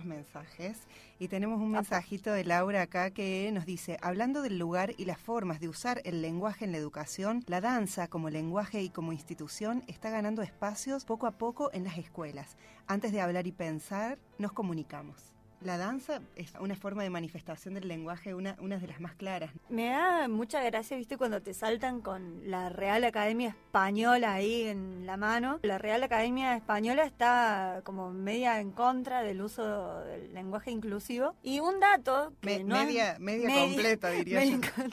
los 0.03 0.05
mensajes 0.05 0.77
y 1.19 1.27
tenemos 1.27 1.59
un 1.59 1.71
mensajito 1.71 2.31
de 2.31 2.43
Laura 2.43 2.81
acá 2.81 3.11
que 3.11 3.49
nos 3.53 3.65
dice, 3.65 3.97
hablando 4.01 4.41
del 4.41 4.57
lugar 4.57 4.93
y 4.97 5.05
las 5.05 5.17
formas 5.17 5.59
de 5.59 5.69
usar 5.69 6.01
el 6.03 6.21
lenguaje 6.21 6.65
en 6.65 6.71
la 6.71 6.77
educación, 6.77 7.43
la 7.47 7.61
danza 7.61 8.07
como 8.07 8.29
lenguaje 8.29 8.81
y 8.81 8.89
como 8.89 9.13
institución 9.13 9.83
está 9.87 10.09
ganando 10.09 10.41
espacios 10.41 11.05
poco 11.05 11.27
a 11.27 11.31
poco 11.31 11.71
en 11.73 11.83
las 11.83 11.97
escuelas. 11.97 12.57
Antes 12.87 13.11
de 13.11 13.21
hablar 13.21 13.47
y 13.47 13.51
pensar, 13.51 14.19
nos 14.37 14.51
comunicamos. 14.51 15.32
La 15.63 15.77
danza 15.77 16.19
es 16.35 16.53
una 16.59 16.75
forma 16.75 17.03
de 17.03 17.09
manifestación 17.09 17.73
del 17.75 17.87
lenguaje, 17.87 18.33
una, 18.33 18.57
una 18.59 18.77
de 18.79 18.87
las 18.87 18.99
más 18.99 19.15
claras. 19.15 19.49
Me 19.69 19.87
da 19.89 20.27
mucha 20.27 20.61
gracia, 20.61 20.97
viste, 20.97 21.17
cuando 21.17 21.41
te 21.41 21.53
saltan 21.53 22.01
con 22.01 22.49
la 22.51 22.67
Real 22.69 23.03
Academia 23.05 23.49
Española 23.49 24.33
ahí 24.33 24.63
en 24.63 25.05
la 25.05 25.15
mano. 25.15 25.59
La 25.63 25.77
Real 25.77 26.03
Academia 26.03 26.55
Española 26.57 27.05
está 27.05 27.81
como 27.85 28.11
media 28.11 28.59
en 28.59 28.71
contra 28.71 29.21
del 29.23 29.41
uso 29.41 30.01
del 30.03 30.33
lenguaje 30.33 30.71
inclusivo. 30.71 31.33
Y 31.43 31.61
un 31.61 31.79
dato 31.79 32.33
que 32.41 32.57
Me- 32.59 32.63
no 32.65 32.75
es- 32.75 32.85
media- 32.87 33.17
media 33.19 33.49
completa, 33.49 34.09
diría 34.11 34.39
media 34.39 34.59
yo. 34.59 34.83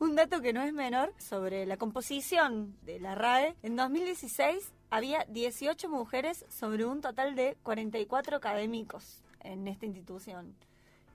Un 0.00 0.14
dato 0.16 0.42
que 0.42 0.52
no 0.52 0.62
es 0.62 0.74
menor 0.74 1.14
sobre 1.16 1.64
la 1.64 1.78
composición 1.78 2.76
de 2.82 3.00
la 3.00 3.14
RAE. 3.14 3.54
En 3.62 3.76
2016 3.76 4.70
había 4.90 5.24
18 5.30 5.88
mujeres 5.88 6.44
sobre 6.50 6.84
un 6.84 7.00
total 7.00 7.34
de 7.34 7.56
44 7.62 8.36
académicos 8.36 9.22
en 9.44 9.68
esta 9.68 9.86
institución. 9.86 10.54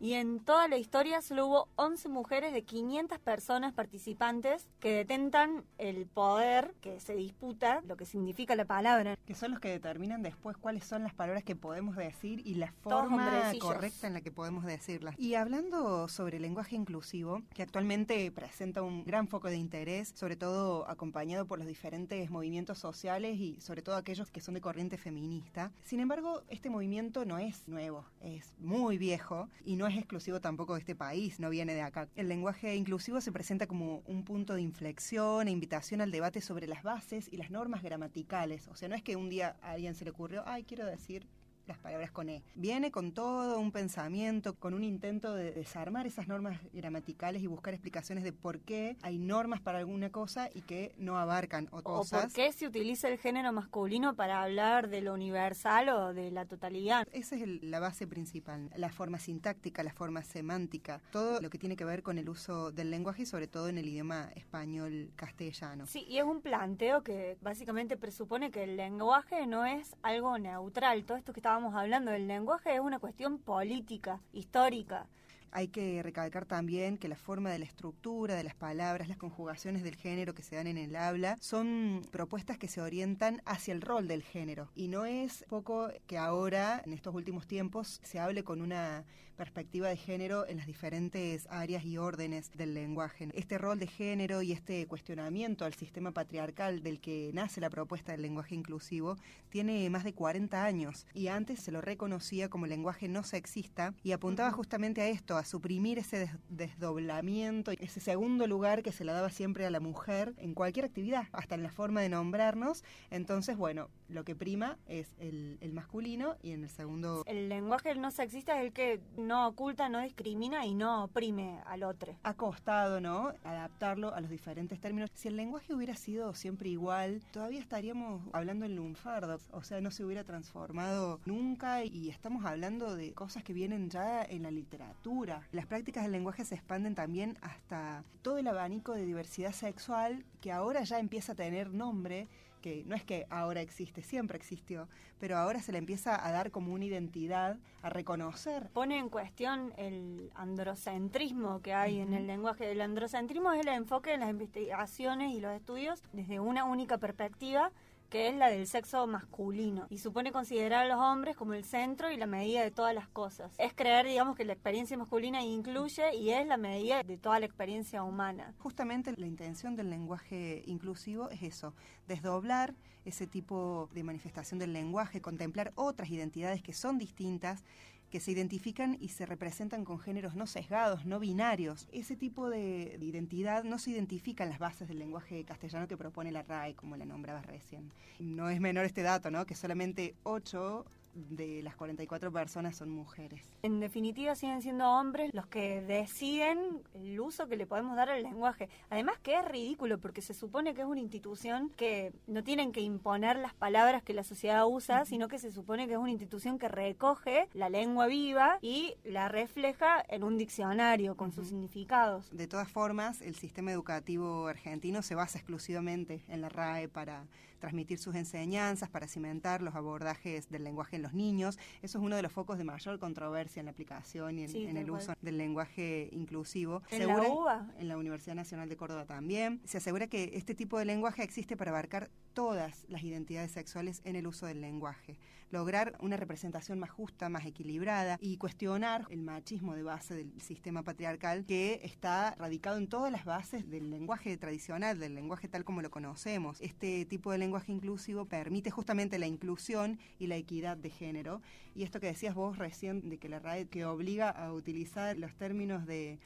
Y 0.02 0.14
en 0.14 0.40
toda 0.40 0.70
la 0.70 0.78
historia 0.78 1.22
solo 1.22 1.48
hubo 1.48 1.68
11 1.76 2.08
mujeres 2.08 2.54
de 2.54 2.64
500 2.64 3.20
personas 3.20 3.74
participantes 3.74 4.66
que 4.80 4.94
detentan 4.94 5.66
el 5.78 6.06
poder 6.06 6.74
que 6.80 7.02
se 7.02 7.16
disputa, 7.16 7.82
lo 7.86 7.98
que 7.98 8.06
significa 8.06 8.56
la 8.56 8.64
palabra. 8.64 9.18
Que 9.26 9.36
son 9.36 9.52
los 9.52 9.60
que 9.60 9.68
determinan 9.68 10.22
después 10.22 10.56
cuáles 10.56 10.86
son 10.86 11.04
las 11.04 11.14
palabras 11.14 11.44
que 11.44 11.58
podemos 11.58 11.98
decir 11.98 12.42
y 12.46 12.56
la 12.56 12.72
forma 12.82 13.52
correcta 13.60 14.08
en 14.08 14.14
la 14.14 14.22
que 14.22 14.32
podemos 14.32 14.64
decirlas. 14.64 15.16
Y 15.20 15.36
hablando 15.36 16.08
sobre 16.08 16.38
el 16.38 16.44
lenguaje 16.44 16.78
inclusivo, 16.78 17.42
que 17.54 17.64
actualmente 17.64 18.32
presenta 18.32 18.82
un 18.82 19.04
gran 19.04 19.28
foco 19.28 19.50
de 19.50 19.58
interés, 19.58 20.14
sobre 20.16 20.38
todo 20.38 20.90
acompañado 20.90 21.46
por 21.46 21.60
los 21.60 21.68
diferentes 21.68 22.30
movimientos 22.30 22.78
sociales 22.78 23.38
y 23.38 23.60
sobre 23.60 23.82
todo 23.82 23.98
aquellos 23.98 24.32
que 24.32 24.40
son 24.40 24.54
de 24.54 24.62
corriente 24.62 24.98
feminista. 24.98 25.74
Sin 25.84 26.00
embargo, 26.00 26.44
este 26.48 26.70
movimiento 26.70 27.26
no 27.26 27.38
es 27.38 27.68
nuevo, 27.68 28.06
es 28.22 28.54
muy 28.60 28.98
viejo 28.98 29.50
y 29.66 29.76
no 29.76 29.89
exclusivo 29.98 30.40
tampoco 30.40 30.74
de 30.74 30.80
este 30.80 30.96
país, 30.96 31.40
no 31.40 31.50
viene 31.50 31.74
de 31.74 31.82
acá. 31.82 32.08
El 32.16 32.30
lenguaje 32.30 32.76
inclusivo 32.76 33.22
se 33.22 33.32
presenta 33.32 33.68
como 33.68 34.04
un 34.06 34.24
punto 34.24 34.54
de 34.54 34.62
inflexión 34.62 35.48
e 35.48 35.52
invitación 35.52 36.02
al 36.02 36.12
debate 36.12 36.42
sobre 36.42 36.68
las 36.68 36.84
bases 36.84 37.28
y 37.32 37.38
las 37.38 37.52
normas 37.52 37.84
gramaticales. 37.84 38.68
O 38.68 38.76
sea, 38.76 38.90
no 38.90 38.96
es 38.96 39.04
que 39.04 39.16
un 39.16 39.30
día 39.30 39.56
a 39.62 39.72
alguien 39.72 39.96
se 39.96 40.06
le 40.06 40.12
ocurrió, 40.12 40.44
ay, 40.46 40.64
quiero 40.64 40.86
decir 40.86 41.28
las 41.70 41.78
palabras 41.78 42.12
con 42.12 42.30
E. 42.30 42.42
Viene 42.56 42.92
con 42.92 43.12
todo 43.14 43.60
un 43.60 43.72
pensamiento, 43.72 44.56
con 44.56 44.74
un 44.74 44.84
intento 44.84 45.34
de 45.36 45.52
desarmar 45.52 46.08
esas 46.08 46.28
normas 46.28 46.60
gramaticales 46.74 47.42
y 47.44 47.48
buscar 47.48 47.74
explicaciones 47.74 48.24
de 48.24 48.34
por 48.34 48.60
qué 48.60 48.98
hay 49.04 49.20
normas 49.20 49.62
para 49.62 49.78
alguna 49.78 50.10
cosa 50.10 50.50
y 50.54 50.62
que 50.62 50.94
no 50.98 51.18
abarcan 51.20 51.68
otras 51.72 51.84
O 51.96 52.00
cosas. 52.00 52.24
por 52.26 52.34
qué 52.34 52.52
se 52.52 52.68
utiliza 52.68 53.08
el 53.08 53.20
género 53.20 53.54
masculino 53.54 54.16
para 54.16 54.42
hablar 54.42 54.90
de 54.90 55.02
lo 55.02 55.14
universal 55.14 55.90
o 55.90 56.14
de 56.14 56.32
la 56.32 56.46
totalidad. 56.46 57.08
Esa 57.12 57.36
es 57.36 57.44
el- 57.44 57.60
la 57.70 57.80
base 57.80 58.08
principal, 58.08 58.70
la 58.76 58.90
forma 58.90 59.20
sintáctica, 59.20 59.84
la 59.84 59.94
forma 59.94 60.24
semántica, 60.24 61.02
todo 61.12 61.40
lo 61.40 61.52
que 61.52 61.60
tiene 61.60 61.76
que 61.76 61.86
ver 61.86 62.02
con 62.02 62.18
el 62.18 62.30
uso 62.30 62.72
del 62.72 62.90
lenguaje 62.90 63.24
y 63.24 63.26
sobre 63.28 63.48
todo 63.48 63.70
en 63.70 63.78
el 63.78 63.88
idioma 63.88 64.32
español 64.36 65.12
castellano. 65.16 65.86
Sí, 65.86 66.04
y 66.08 66.18
es 66.18 66.24
un 66.24 66.42
planteo 66.42 67.04
que 67.04 67.38
básicamente 67.42 67.96
presupone 67.96 68.50
que 68.50 68.64
el 68.64 68.76
lenguaje 68.76 69.46
no 69.46 69.66
es 69.66 69.96
algo 70.02 70.36
neutral. 70.40 71.04
Todo 71.06 71.18
esto 71.18 71.32
que 71.34 71.40
estábamos 71.42 71.59
hablando 71.76 72.12
del 72.12 72.28
lenguaje 72.28 72.74
es 72.76 72.80
una 72.80 73.00
cuestión 73.00 73.38
política, 73.40 74.22
histórica. 74.34 75.08
Hay 75.52 75.70
que 75.70 76.02
recalcar 76.04 76.46
también 76.46 76.98
que 76.98 77.08
la 77.08 77.16
forma 77.16 77.50
de 77.52 77.60
la 77.60 77.66
estructura 77.66 78.36
de 78.36 78.44
las 78.44 78.56
palabras, 78.56 79.08
las 79.08 79.18
conjugaciones 79.18 79.84
del 79.84 79.96
género 79.96 80.34
que 80.34 80.44
se 80.44 80.56
dan 80.56 80.68
en 80.68 80.78
el 80.78 80.96
habla, 80.96 81.38
son 81.40 82.02
propuestas 82.12 82.58
que 82.58 82.68
se 82.68 82.82
orientan 82.82 83.42
hacia 83.46 83.74
el 83.74 83.82
rol 83.82 84.08
del 84.08 84.24
género. 84.24 84.70
Y 84.76 84.88
no 84.88 85.06
es 85.06 85.46
poco 85.50 85.90
que 86.08 86.18
ahora, 86.18 86.82
en 86.86 86.94
estos 86.94 87.14
últimos 87.16 87.48
tiempos, 87.48 88.00
se 88.04 88.20
hable 88.20 88.44
con 88.44 88.62
una 88.62 89.06
perspectiva 89.40 89.88
de 89.88 89.96
género 89.96 90.46
en 90.46 90.58
las 90.58 90.68
diferentes 90.68 91.48
áreas 91.50 91.86
y 91.86 91.98
órdenes 91.98 92.52
del 92.52 92.74
lenguaje. 92.74 93.30
Este 93.34 93.58
rol 93.58 93.80
de 93.80 93.88
género 93.88 94.42
y 94.42 94.52
este 94.52 94.86
cuestionamiento 94.86 95.64
al 95.64 95.74
sistema 95.76 96.12
patriarcal 96.12 96.84
del 96.84 97.00
que 97.00 97.32
nace 97.34 97.62
la 97.62 97.70
propuesta 97.70 98.12
del 98.12 98.22
lenguaje 98.22 98.54
inclusivo 98.54 99.16
tiene 99.48 99.90
más 99.90 100.04
de 100.04 100.14
40 100.14 100.66
años 100.66 101.08
y 101.14 101.28
antes 101.28 101.62
se 101.62 101.72
lo 101.72 101.80
reconocía 101.80 102.50
como 102.50 102.68
lenguaje 102.68 103.08
no 103.08 103.24
sexista 103.24 103.94
y 104.04 104.12
apuntaba 104.12 104.52
justamente 104.52 105.00
a 105.00 105.08
esto, 105.08 105.38
suprimir 105.44 106.00
ese 106.00 106.20
des- 106.20 106.32
desdoblamiento, 106.50 107.72
ese 107.72 108.00
segundo 108.00 108.48
lugar 108.48 108.84
que 108.84 108.92
se 108.92 109.04
le 109.06 109.12
daba 109.12 109.30
siempre 109.30 109.66
a 109.66 109.70
la 109.70 109.80
mujer 109.80 110.34
en 110.38 110.54
cualquier 110.54 110.86
actividad, 110.86 111.28
hasta 111.32 111.56
en 111.56 111.64
la 111.64 111.72
forma 111.72 112.02
de 112.02 112.10
nombrarnos. 112.10 112.84
Entonces, 113.12 113.58
bueno, 113.58 113.90
lo 114.10 114.24
que 114.24 114.36
prima 114.36 114.78
es 114.88 115.08
el, 115.20 115.58
el 115.62 115.74
masculino 115.74 116.36
y 116.42 116.52
en 116.52 116.64
el 116.64 116.70
segundo 116.70 117.24
El 117.26 117.50
lenguaje 117.50 117.94
no 117.96 118.12
sexista 118.12 118.58
es 118.60 118.66
el 118.66 118.74
que 118.74 119.00
no 119.18 119.48
oculta, 119.48 119.90
no 119.90 120.02
discrimina 120.02 120.66
y 120.66 120.74
no 120.74 121.06
oprime 121.06 121.60
al 121.66 121.84
otro. 121.84 122.16
ha 122.24 122.34
costado, 122.34 123.00
¿no? 123.00 123.34
Adaptarlo 123.44 124.14
a 124.14 124.22
los 124.22 124.30
diferentes 124.30 124.80
términos. 124.80 125.10
Si 125.14 125.28
el 125.28 125.36
lenguaje 125.36 125.74
hubiera 125.74 125.96
sido 125.96 126.34
siempre 126.34 126.70
igual, 126.70 127.22
todavía 127.32 127.60
estaríamos 127.60 128.22
hablando 128.34 128.66
en 128.66 128.76
lunfardo, 128.76 129.40
o 129.52 129.64
sea, 129.64 129.82
no 129.82 129.92
se 129.92 130.04
hubiera 130.04 130.24
transformado 130.24 131.20
nunca 131.26 131.84
y 131.84 132.10
estamos 132.10 132.46
hablando 132.46 132.96
de 132.96 133.14
cosas 133.14 133.44
que 133.44 133.54
vienen 133.54 133.90
ya 133.90 134.24
en 134.24 134.44
la 134.44 134.52
literatura. 134.52 135.48
Las 135.52 135.66
prácticas 135.66 136.04
del 136.04 136.12
lenguaje 136.12 136.46
se 136.46 136.56
expanden 136.56 136.96
también 136.96 137.38
hasta 137.42 138.04
todo 138.22 138.38
el 138.38 138.48
abanico 138.48 138.94
de 138.94 139.06
diversidad 139.06 139.52
sexual 139.52 140.26
que 140.42 140.52
ahora 140.52 140.84
ya 140.84 141.00
empieza 141.00 141.34
a 141.34 141.36
tener 141.36 141.74
nombre 141.74 142.28
que 142.60 142.84
no 142.86 142.96
es 142.96 143.04
que 143.04 143.26
ahora 143.30 143.62
existe, 143.62 144.02
siempre 144.04 144.38
existió, 144.38 144.88
pero 145.20 145.38
ahora 145.38 145.62
se 145.62 145.72
le 145.72 145.78
empieza 145.78 146.26
a 146.26 146.32
dar 146.32 146.52
como 146.52 146.74
una 146.74 146.86
identidad, 146.86 147.58
a 147.82 147.90
reconocer 147.90 148.70
Pone 148.74 148.98
en 148.98 149.10
cuestión 149.10 149.74
el 149.78 150.32
androcentrismo 150.36 151.62
que 151.62 151.74
hay 151.74 152.00
en 152.00 152.14
el 152.14 152.28
lenguaje. 152.28 152.72
El 152.72 152.82
androcentrismo 152.82 153.52
es 153.54 153.62
el 153.62 153.70
enfoque 153.70 154.14
en 154.14 154.22
las 154.22 154.30
investigaciones 154.30 155.34
y 155.34 155.40
los 155.40 155.54
estudios 155.54 156.02
desde 156.14 156.40
una 156.40 156.66
única 156.66 156.98
perspectiva 156.98 157.72
que 158.10 158.28
es 158.28 158.36
la 158.36 158.50
del 158.50 158.68
sexo 158.68 159.06
masculino 159.08 159.88
y 159.90 160.00
supone 160.00 160.32
considerar 160.32 160.86
a 160.86 160.88
los 160.88 161.00
hombres 161.00 161.36
como 161.36 161.54
el 161.54 161.64
centro 161.64 162.12
y 162.12 162.18
la 162.18 162.26
medida 162.26 162.62
de 162.62 162.72
todas 162.72 162.94
las 162.94 163.08
cosas. 163.08 163.52
Es 163.58 163.74
creer, 163.74 164.08
digamos, 164.08 164.36
que 164.36 164.46
la 164.46 164.54
experiencia 164.54 164.98
masculina 164.98 165.44
incluye 165.44 166.16
y 166.16 166.32
es 166.32 166.46
la 166.48 166.58
medida 166.58 167.04
de 167.04 167.18
toda 167.18 167.40
la 167.40 167.46
experiencia 167.46 168.04
humana. 168.04 168.54
Justamente 168.60 169.14
la 169.16 169.28
intención 169.28 169.76
del 169.76 169.90
lenguaje 169.90 170.64
inclusivo 170.66 171.30
es 171.30 171.44
eso, 171.44 171.74
desdoblar 172.08 172.76
ese 173.06 173.28
tipo 173.28 173.90
de 173.94 174.04
manifestación 174.04 174.60
del 174.60 174.74
lenguaje, 174.74 175.22
contemplar 175.22 175.72
otras 175.76 176.10
identidades 176.10 176.62
que 176.62 176.74
son 176.74 176.98
distintas, 176.98 177.64
que 178.10 178.20
se 178.20 178.32
identifican 178.32 178.98
y 179.00 179.10
se 179.10 179.26
representan 179.26 179.86
con 179.86 180.00
géneros 180.00 180.36
no 180.36 180.48
sesgados, 180.48 181.06
no 181.06 181.20
binarios. 181.20 181.88
Ese 181.92 182.16
tipo 182.16 182.50
de 182.50 182.98
de 182.98 183.06
identidad 183.06 183.64
no 183.64 183.80
se 183.80 183.92
identifica 183.92 184.44
en 184.44 184.50
las 184.50 184.60
bases 184.60 184.88
del 184.88 185.00
lenguaje 185.00 185.44
castellano 185.44 185.88
que 185.88 185.98
propone 185.98 186.32
la 186.32 186.44
RAE, 186.44 186.76
como 186.76 186.96
la 186.96 187.06
nombrabas 187.06 187.46
recién. 187.46 187.92
No 188.20 188.50
es 188.50 188.60
menor 188.60 188.86
este 188.86 189.02
dato, 189.02 189.32
¿no? 189.32 189.46
Que 189.46 189.56
solamente 189.56 190.16
8 190.24 190.86
de 191.30 191.62
las 191.64 191.76
44 191.76 192.32
personas 192.32 192.78
son 192.78 192.90
mujeres. 192.90 193.42
En 193.64 193.80
definitiva, 193.80 194.36
siguen 194.36 194.62
siendo 194.62 194.90
hombres 194.90 195.34
los 195.34 195.48
que 195.48 195.82
deciden 195.82 196.82
el 196.94 197.20
uso 197.20 197.48
que 197.48 197.58
le 197.58 197.66
podemos 197.66 197.96
dar 197.96 198.10
al 198.10 198.24
lenguaje. 198.24 198.70
Además 198.90 199.18
que 199.20 199.36
es 199.36 199.46
ridículo 199.46 200.00
porque 200.00 200.22
se 200.22 200.34
supone 200.34 200.74
que 200.74 200.82
es 200.82 200.88
una 200.88 201.00
institución 201.00 201.70
que 201.76 202.14
no 202.28 202.44
tienen 202.44 202.72
que 202.72 202.82
imponer 202.82 203.38
las 203.38 203.54
palabras 203.54 204.04
que 204.04 204.14
la 204.14 204.24
sociedad 204.24 204.66
usa, 204.68 205.06
sino 205.06 205.28
que 205.28 205.40
se 205.40 205.52
supone 205.52 205.88
que 205.88 205.94
es 205.94 206.00
una 206.00 206.12
institución 206.12 206.58
que 206.58 206.68
recoge 206.68 207.48
la 207.54 207.70
lengua 207.70 208.08
viva 208.08 208.58
y 208.62 208.96
la 209.04 209.28
refleja 209.28 210.04
en 210.08 210.24
un 210.24 210.38
diccionario 210.38 211.16
con 211.16 211.32
sus 211.32 211.48
significados. 211.48 212.30
De 212.36 212.48
todas 212.48 212.70
formas, 212.70 213.22
el 213.22 213.36
sistema 213.36 213.72
educativo 213.72 214.48
argentino 214.48 215.02
se 215.02 215.16
basa 215.16 215.38
exclusivamente 215.38 216.24
en 216.28 216.42
la 216.42 216.50
RAE 216.50 216.88
para 216.88 217.26
transmitir 217.60 218.00
sus 218.00 218.16
enseñanzas, 218.16 218.90
para 218.90 219.08
cimentar 219.08 219.62
los 219.62 219.76
abordajes 219.76 220.50
del 220.50 220.64
lenguaje 220.64 220.96
en 220.96 221.02
los 221.02 221.14
niños. 221.14 221.58
Eso 221.82 221.98
es 221.98 222.04
uno 222.04 222.16
de 222.16 222.22
los 222.22 222.32
focos 222.32 222.58
de 222.58 222.64
mayor 222.64 223.00
controversia 223.00 223.60
en 223.60 223.66
la 223.66 223.72
aplicación 223.72 224.40
y 224.40 224.44
en, 224.44 224.50
Sí, 224.50 224.66
en 224.66 224.74
tal 224.74 224.84
el 224.84 224.92
uso 224.92 225.14
del 225.22 225.38
lenguaje 225.38 226.10
inclusivo. 226.12 226.82
¿En 226.92 227.08
la 227.08 227.22
UBA? 227.22 227.68
En 227.80 227.88
la 227.88 227.98
Universidad 227.98 228.36
Nacional 228.36 228.70
de 228.70 228.78
Córdoba 228.78 229.06
también. 229.06 229.62
Se 229.66 229.78
asegura 229.78 230.08
que 230.08 230.32
este 230.34 230.56
tipo 230.56 230.80
de 230.80 230.86
lenguaje 230.86 231.24
existe 231.24 231.56
para 231.56 231.72
abarcar 231.72 232.10
todas 232.34 232.86
las 232.88 233.04
identidades 233.04 233.52
sexuales 233.52 234.02
en 234.06 234.16
el 234.16 234.28
uso 234.28 234.46
del 234.46 234.62
lenguaje. 234.62 235.18
Lograr 235.52 235.98
una 236.00 236.16
representación 236.16 236.78
más 236.80 236.92
justa, 236.92 237.28
más 237.28 237.46
equilibrada 237.46 238.18
y 238.22 238.38
cuestionar 238.38 239.08
el 239.10 239.22
machismo 239.22 239.76
de 239.76 239.82
base 239.84 240.14
del 240.14 240.42
sistema 240.42 240.84
patriarcal 240.84 241.46
que 241.46 241.82
está 241.84 242.36
radicado 242.36 242.78
en 242.78 242.88
todas 242.88 243.12
las 243.12 243.26
bases 243.26 243.68
del 243.70 243.90
lenguaje 243.90 244.38
tradicional, 244.38 245.00
del 245.00 245.16
lenguaje 245.16 245.48
tal 245.48 245.66
como 245.66 245.82
lo 245.82 245.90
conocemos. 245.90 246.62
Este 246.62 247.06
tipo 247.06 247.32
de 247.32 247.40
lenguaje 247.40 247.72
inclusivo 247.72 248.26
permite 248.26 248.70
justamente 248.70 249.18
la 249.18 249.26
inclusión 249.26 249.98
y 250.20 250.28
la 250.28 250.36
equidad 250.36 250.78
de 250.78 250.92
género. 250.92 251.42
Y 251.74 251.84
esto 251.84 252.00
que 252.00 252.08
decías 252.08 252.36
vos 252.36 252.58
recién 252.58 253.10
de 253.10 253.18
que 253.18 253.30
la 253.30 253.40
RAE 253.40 253.68
que 253.68 253.86
obliga 253.86 254.30
a 254.30 254.54
utilizar 254.54 255.18
los 255.18 255.34
términos 255.36 255.88
de, 255.88 256.20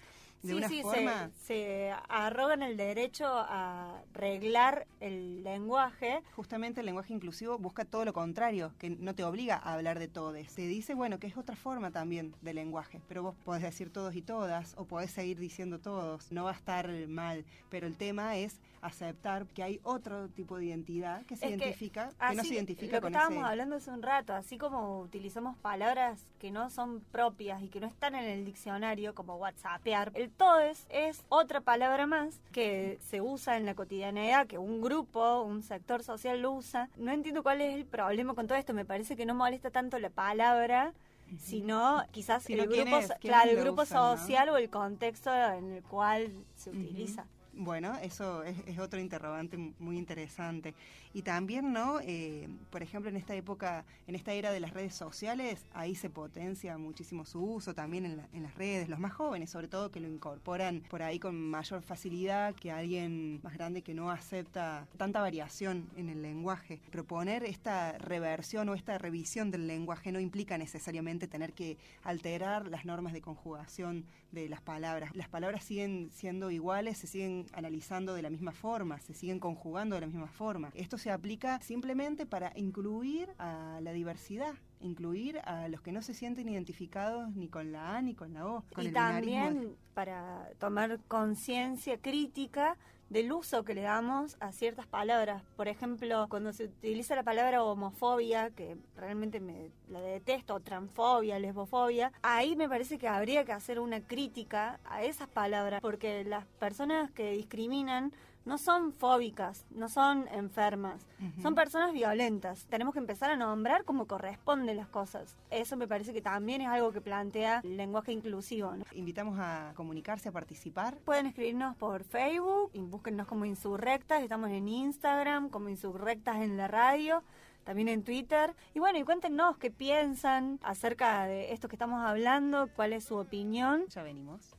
de 0.43 0.49
sí, 0.49 0.53
una 0.53 0.69
sí, 0.69 0.82
forma... 0.84 1.32
se, 1.41 1.45
se 1.45 1.93
arrogan 2.08 2.62
el 2.62 2.77
derecho 2.77 3.25
a 3.27 4.03
reglar 4.13 4.86
el 4.99 5.43
lenguaje 5.43 6.21
Justamente 6.36 6.82
el 6.82 6.86
lenguaje 6.86 7.13
inclusivo 7.13 7.58
busca 7.58 7.86
todo 7.86 8.06
lo 8.06 8.13
contrario, 8.13 8.73
que 8.77 8.89
no 8.89 9.15
te 9.15 9.23
obliga 9.23 9.56
a 9.56 9.73
hablar 9.73 9.99
de 9.99 10.08
todes. 10.08 10.53
Te 10.53 10.67
dice, 10.67 10.93
bueno, 10.93 11.19
que 11.19 11.27
es 11.27 11.38
otra 11.38 11.56
forma 11.56 11.91
también 11.91 12.36
de 12.41 12.53
lenguaje, 12.53 13.01
pero 13.08 13.23
vos 13.23 13.36
podés 13.43 13.63
decir 13.63 13.91
todos 13.91 14.15
y 14.15 14.21
todas, 14.21 14.73
o 14.77 14.86
podés 14.86 15.12
seguir 15.12 15.39
diciendo 15.39 15.79
todos, 15.79 16.32
no 16.32 16.43
va 16.43 16.51
a 16.51 16.56
estar 16.56 16.89
mal, 17.08 17.45
pero 17.69 17.88
el 17.88 17.95
tema 17.95 18.38
es 18.38 18.60
aceptar 18.84 19.48
que 19.48 19.63
hay 19.63 19.80
otro 19.84 20.28
tipo 20.30 20.58
de 20.58 20.65
identidad 20.65 21.26
que 21.26 21.36
se 21.36 21.46
Es 21.46 21.52
que 21.52 21.58
identifica, 21.58 22.10
que, 22.10 22.15
así, 22.19 22.38
no 22.38 22.43
se 22.43 22.54
identifica 22.54 22.98
lo 22.98 23.00
que 23.00 23.02
con 23.02 23.13
estábamos 23.13 23.43
ese... 23.43 23.50
hablando 23.50 23.76
hace 23.78 23.91
un 23.91 24.04
rato, 24.04 24.34
así 24.34 24.58
como 24.58 25.00
utilizamos 25.00 25.58
palabras 25.58 26.28
que 26.38 26.52
no 26.52 26.69
son 26.69 27.00
propias 27.12 27.63
y 27.63 27.69
que 27.69 27.80
no 27.80 27.88
están 27.88 28.13
en 28.15 28.26
el 28.26 28.46
diccionario, 28.46 29.15
como 29.15 29.38
whatsappear, 29.38 30.12
el 30.15 30.30
todes 30.30 30.86
es 30.89 31.24
otra 31.30 31.62
palabra 31.62 32.06
más 32.06 32.39
que 32.52 33.00
se 33.02 33.22
usa 33.22 33.58
en 33.58 33.65
la 33.65 33.74
cotidianeidad, 33.74 34.48
que 34.48 34.58
un 34.58 34.82
grupo, 34.82 35.41
un 35.41 35.63
sector 35.63 36.04
social 36.04 36.41
lo 36.41 36.52
usa. 36.52 36.89
No 36.98 37.12
entiendo 37.12 37.41
cuál 37.41 37.62
es 37.62 37.76
el 37.76 37.86
problema 37.86 38.34
con 38.36 38.48
todo 38.48 38.58
esto, 38.58 38.74
me 38.74 38.86
parece 38.86 39.15
que 39.15 39.26
no 39.26 39.34
molesta 39.34 39.72
tanto 39.72 39.98
la 40.00 40.10
palabra, 40.10 40.93
sino 41.39 42.04
quizás 42.12 42.43
Sino 42.43 42.63
el 42.63 42.69
grupo, 42.69 43.00
claro, 43.19 43.50
el 43.50 43.58
grupo 43.58 43.86
social 43.86 44.50
o 44.50 44.58
el 44.58 44.69
contexto 44.69 45.34
en 45.34 45.74
el 45.74 45.84
cual 45.84 46.32
se 46.56 46.69
utiliza. 46.69 47.26
Bueno, 47.55 47.95
eso 48.01 48.41
es, 48.43 48.57
es 48.65 48.79
otro 48.79 48.99
interrogante 48.99 49.57
muy 49.77 49.95
interesante. 49.99 50.73
Y 51.13 51.21
también, 51.21 51.71
¿no? 51.71 51.99
Eh, 52.01 52.49
por 52.71 52.81
ejemplo, 52.81 53.11
en 53.11 53.15
esta 53.15 53.35
época, 53.35 53.85
en 54.07 54.15
esta 54.15 54.33
era 54.33 54.51
de 54.51 54.59
las 54.59 54.71
redes 54.73 54.95
sociales, 54.95 55.67
ahí 55.71 55.93
se 55.93 56.09
potencia 56.09 56.79
muchísimo 56.79 57.25
su 57.25 57.43
uso 57.43 57.75
también 57.75 58.05
en, 58.07 58.17
la- 58.17 58.27
en 58.33 58.41
las 58.41 58.55
redes, 58.55 58.89
los 58.89 58.97
más 58.97 59.13
jóvenes, 59.13 59.51
sobre 59.51 59.67
todo, 59.67 59.91
que 59.91 59.99
lo 59.99 60.07
incorporan 60.07 60.81
por 60.89 61.03
ahí 61.03 61.19
con 61.19 61.35
mayor 61.51 61.83
facilidad 61.83 62.55
que 62.55 62.71
alguien 62.71 63.39
más 63.43 63.53
grande 63.53 63.83
que 63.83 63.93
no 63.93 64.09
acepta 64.09 64.87
tanta 64.97 65.21
variación 65.21 65.87
en 65.95 66.09
el 66.09 66.23
lenguaje. 66.23 66.79
Proponer 66.89 67.43
esta 67.43 67.99
reversión 67.99 68.67
o 68.69 68.73
esta 68.73 68.97
revisión 68.97 69.51
del 69.51 69.67
lenguaje 69.67 70.11
no 70.11 70.19
implica 70.19 70.57
necesariamente 70.57 71.27
tener 71.27 71.53
que 71.53 71.77
alterar 72.01 72.67
las 72.67 72.83
normas 72.85 73.13
de 73.13 73.21
conjugación 73.21 74.05
de 74.34 74.50
las 74.50 74.62
palabras. 74.62 75.12
Las 75.15 75.30
palabras 75.30 75.63
siguen 75.63 76.10
siendo 76.12 76.50
iguales, 76.52 76.98
se 76.98 77.08
siguen 77.08 77.46
analizando 77.54 78.13
de 78.15 78.22
la 78.24 78.30
misma 78.30 78.52
forma, 78.52 79.00
se 79.00 79.13
siguen 79.13 79.39
conjugando 79.39 79.96
de 79.96 80.02
la 80.02 80.08
misma 80.08 80.28
forma. 80.28 80.72
Esto 80.74 80.98
se 80.98 81.12
aplica 81.12 81.62
simplemente 81.62 82.26
para 82.26 82.52
incluir 82.56 83.30
a 83.38 83.80
la 83.82 83.91
diversidad, 83.93 84.54
incluir 84.82 85.39
a 85.46 85.67
los 85.67 85.82
que 85.82 85.91
no 85.91 86.02
se 86.02 86.13
sienten 86.13 86.50
identificados 86.50 87.30
ni 87.36 87.48
con 87.48 87.72
la 87.72 87.96
A 87.96 88.02
ni 88.02 88.15
con 88.15 88.34
la 88.34 88.48
O. 88.48 88.63
Con 88.74 88.84
y 88.84 88.88
el 88.88 88.93
binarismo 88.93 89.32
de- 89.32 89.43
también 89.46 89.76
para 89.93 90.50
tomar 90.60 91.00
conciencia 91.08 91.98
crítica 92.02 92.78
del 93.13 93.32
uso 93.32 93.63
que 93.63 93.76
le 93.76 93.84
damos 93.84 94.36
a 94.39 94.52
ciertas 94.52 94.88
palabras. 94.88 95.43
Por 95.56 95.67
ejemplo, 95.67 96.26
cuando 96.30 96.52
se 96.52 96.65
utiliza 96.65 97.15
la 97.15 97.21
palabra 97.21 97.63
homofobia, 97.63 98.49
que 98.49 98.76
realmente 98.97 99.39
me 99.39 99.69
la 99.88 100.02
detesto, 100.02 100.60
transfobia, 100.60 101.38
lesbofobia, 101.38 102.12
ahí 102.23 102.56
me 102.56 102.67
parece 102.67 102.97
que 102.97 103.08
habría 103.08 103.45
que 103.45 103.52
hacer 103.52 103.80
una 103.80 104.02
crítica 104.02 104.80
a 104.84 105.04
esas 105.04 105.28
palabras, 105.28 105.80
porque 105.80 106.23
las 106.23 106.45
personas 106.60 107.12
que 107.12 107.32
discriminan 107.34 108.12
no 108.45 108.58
son 108.58 108.93
fóbicas, 108.93 109.65
no 109.71 109.89
son 109.89 110.27
enfermas, 110.29 111.06
son 111.41 111.56
personas 111.56 111.93
violentas. 111.93 112.65
Tenemos 112.69 112.93
que 112.93 112.99
empezar 112.99 113.32
a 113.32 113.38
nombrar 113.38 113.86
como 113.86 114.06
corresponden 114.06 114.77
las 114.77 114.88
cosas. 114.88 115.38
Eso 115.49 115.77
me 115.77 115.88
parece 115.88 116.13
que 116.13 116.21
también 116.21 116.62
es 116.62 116.67
algo 116.67 116.91
que 116.91 117.01
plantea 117.01 117.62
el 117.63 117.77
lenguaje 117.77 118.12
inclusivo. 118.12 118.71
¿no? 118.75 118.84
Invitamos 118.93 119.39
a 119.39 119.71
comunicarse, 119.75 120.29
a 120.29 120.32
participar. 120.32 120.97
Pueden 120.99 121.27
escribirnos 121.27 121.75
por 121.77 122.03
Facebook 122.03 122.71
y 122.73 122.79
búsquennos 122.79 123.27
como 123.27 123.45
Insurrectas. 123.45 124.21
Estamos 124.21 124.49
en 124.49 124.67
Instagram 124.67 125.49
como 125.49 125.69
Insurrectas 125.69 126.38
en 126.38 126.58
la 126.58 126.67
radio. 126.67 127.23
También 127.63 127.88
en 127.88 128.03
Twitter. 128.03 128.53
Y 128.73 128.79
bueno, 128.79 128.99
y 128.99 129.03
cuéntenos 129.03 129.58
qué 129.58 129.71
piensan 129.71 130.60
acerca 130.63 131.23
de 131.25 131.53
esto 131.53 131.69
que 131.69 131.75
estamos 131.75 132.01
hablando, 132.01 132.67
cuál 132.75 132.91
es 132.91 133.06
su 133.06 133.15
opinión. 133.15 133.86
Ya 133.88 134.03
venimos. 134.03 134.53